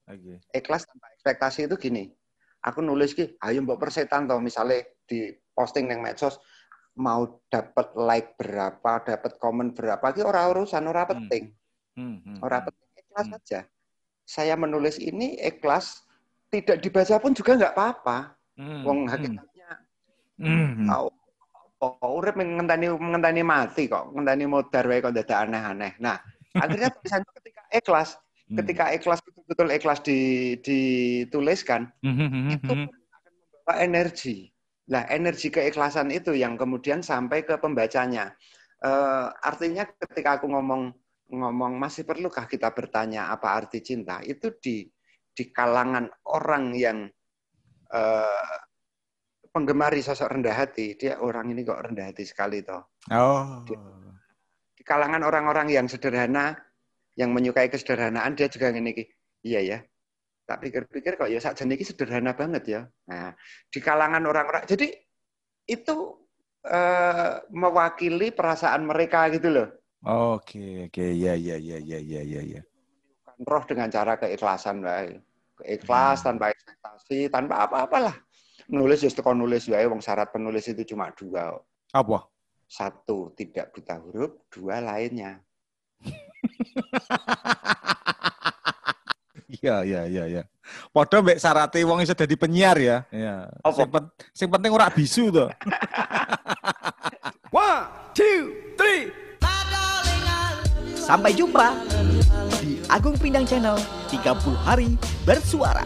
Okay. 0.10 0.38
Ikhlas 0.52 0.84
tanpa 0.90 1.14
ekspektasi 1.16 1.70
itu 1.70 1.76
gini. 1.78 2.10
Aku 2.66 2.84
nulis 2.84 3.16
ki, 3.16 3.40
ayo 3.40 3.64
mbok 3.64 3.80
persetan 3.88 4.28
toh 4.28 4.42
misalnya 4.44 4.84
di 5.08 5.32
posting 5.56 5.88
yang 5.88 6.04
medsos 6.04 6.42
mau 7.00 7.40
dapat 7.48 7.96
like 7.96 8.36
berapa, 8.36 9.08
dapat 9.08 9.40
komen 9.40 9.72
berapa, 9.72 10.04
ki 10.12 10.28
ora 10.28 10.52
urusan, 10.52 10.84
ora 10.84 11.08
hmm. 11.08 11.12
penting. 11.16 11.44
Hmm. 11.96 12.18
Hmm. 12.20 12.38
Ora 12.44 12.68
penting, 12.68 12.90
ikhlas 13.00 13.28
hmm. 13.32 13.36
saja 13.40 13.60
saya 14.30 14.54
menulis 14.54 15.02
ini 15.02 15.42
ikhlas, 15.42 16.06
tidak 16.54 16.86
dibaca 16.86 17.18
pun 17.18 17.34
juga 17.34 17.58
nggak 17.58 17.74
apa-apa. 17.74 18.38
Hmm. 18.54 18.86
Wong 18.86 19.00
hmm. 19.08 19.10
hakikatnya 19.10 19.70
hmm. 20.38 20.86
oh, 21.82 22.14
urip 22.22 22.38
mengentani 22.38 22.94
mengentani 22.94 23.42
mati 23.42 23.90
kok, 23.90 24.14
ngentani 24.14 24.46
modar 24.46 24.86
wae 24.86 25.02
kok 25.02 25.18
dadak 25.18 25.50
aneh-aneh. 25.50 25.98
Nah, 25.98 26.22
akhirnya 26.54 26.94
tulisan 27.02 27.26
ketika 27.42 27.64
ikhlas, 27.74 28.10
hmm. 28.14 28.29
Ketika 28.58 28.90
ikhlas 28.90 29.22
betul-betul 29.22 29.68
ikhlas 29.70 30.00
di, 30.02 30.20
dituliskan, 30.64 31.94
hmm. 32.02 32.58
itu 32.58 32.74
akan 32.74 33.32
membawa 33.38 33.74
energi. 33.78 34.50
Nah, 34.90 35.06
energi 35.06 35.54
keikhlasan 35.54 36.10
itu 36.10 36.34
yang 36.34 36.58
kemudian 36.58 37.06
sampai 37.06 37.46
ke 37.46 37.62
pembacanya. 37.62 38.34
Uh, 38.82 39.30
artinya 39.46 39.86
ketika 39.86 40.42
aku 40.42 40.50
ngomong 40.50 40.96
ngomong 41.30 41.78
masih 41.78 42.08
perlukah 42.08 42.50
kita 42.50 42.74
bertanya 42.74 43.30
apa 43.30 43.54
arti 43.54 43.86
cinta 43.86 44.18
itu 44.26 44.50
di 44.58 44.90
di 45.30 45.44
kalangan 45.54 46.10
orang 46.26 46.74
yang 46.74 47.06
uh, 47.94 48.56
penggemari 49.54 50.02
sosok 50.02 50.40
rendah 50.40 50.56
hati 50.58 50.98
dia 50.98 51.22
orang 51.22 51.54
ini 51.54 51.62
kok 51.62 51.86
rendah 51.86 52.10
hati 52.10 52.26
sekali 52.26 52.66
toh 52.66 52.98
oh 53.14 53.62
di, 53.62 53.78
di 54.74 54.84
kalangan 54.88 55.22
orang-orang 55.22 55.70
yang 55.70 55.86
sederhana 55.86 56.58
yang 57.20 57.36
menyukai 57.36 57.68
kesederhanaan 57.68 58.40
dia 58.40 58.48
juga 58.48 58.72
ini 58.72 58.96
iya 59.44 59.60
ya 59.60 59.80
tak 60.48 60.64
pikir-pikir 60.64 61.20
kok 61.20 61.28
ya 61.28 61.44
saat 61.44 61.60
ini 61.60 61.76
sederhana 61.84 62.32
banget 62.32 62.64
ya 62.66 62.82
nah 63.06 63.36
di 63.68 63.80
kalangan 63.84 64.24
orang-orang 64.24 64.64
jadi 64.64 64.96
itu 65.68 66.16
uh, 66.66 67.44
mewakili 67.52 68.32
perasaan 68.32 68.88
mereka 68.88 69.28
gitu 69.36 69.52
loh 69.52 69.70
Oke, 70.08 70.88
oke, 70.88 71.06
ya, 71.12 71.36
ya, 71.36 71.60
ya, 71.60 71.76
ya, 71.76 72.00
ya, 72.00 72.24
ya, 72.24 72.40
ya. 72.40 72.62
Roh 73.44 73.64
dengan 73.68 73.92
cara 73.92 74.16
keikhlasan, 74.16 74.80
baik. 74.80 75.20
Keikhlas, 75.60 76.24
hmm. 76.24 76.28
tanpa 76.32 76.46
ekspektasi, 76.56 77.20
tanpa 77.28 77.68
apa-apalah. 77.68 78.16
Nulis 78.72 79.04
justru 79.04 79.20
kau 79.20 79.36
nulis, 79.36 79.68
ya, 79.68 79.84
wong 79.92 80.00
syarat 80.00 80.32
penulis 80.32 80.72
itu 80.72 80.96
cuma 80.96 81.12
dua. 81.12 81.52
Apa? 81.92 82.32
Satu, 82.64 83.36
tidak 83.36 83.76
buta 83.76 84.00
huruf. 84.00 84.40
Dua, 84.48 84.80
lainnya. 84.80 85.44
Iya, 89.60 89.84
iya, 89.84 90.02
iya, 90.08 90.24
iya. 90.30 90.44
Padha 90.94 91.20
mbek 91.20 91.42
syarate 91.42 91.82
wong 91.82 92.00
iso 92.06 92.14
dadi 92.14 92.38
penyiar 92.38 92.78
ya. 92.80 92.98
Iya. 93.10 93.50
Sing, 93.74 93.90
pen 93.90 94.04
sing 94.32 94.48
penting 94.48 94.72
ora 94.72 94.88
bisu 94.94 95.34
to. 95.34 95.46
One, 97.52 97.82
two, 98.14 98.54
three. 98.78 99.10
Sampai 100.94 101.34
jumpa 101.34 101.74
di 102.62 102.78
Agung 102.86 103.18
Pindang 103.18 103.44
Channel 103.50 103.82
30 104.14 104.38
hari 104.62 104.94
bersuara. 105.26 105.82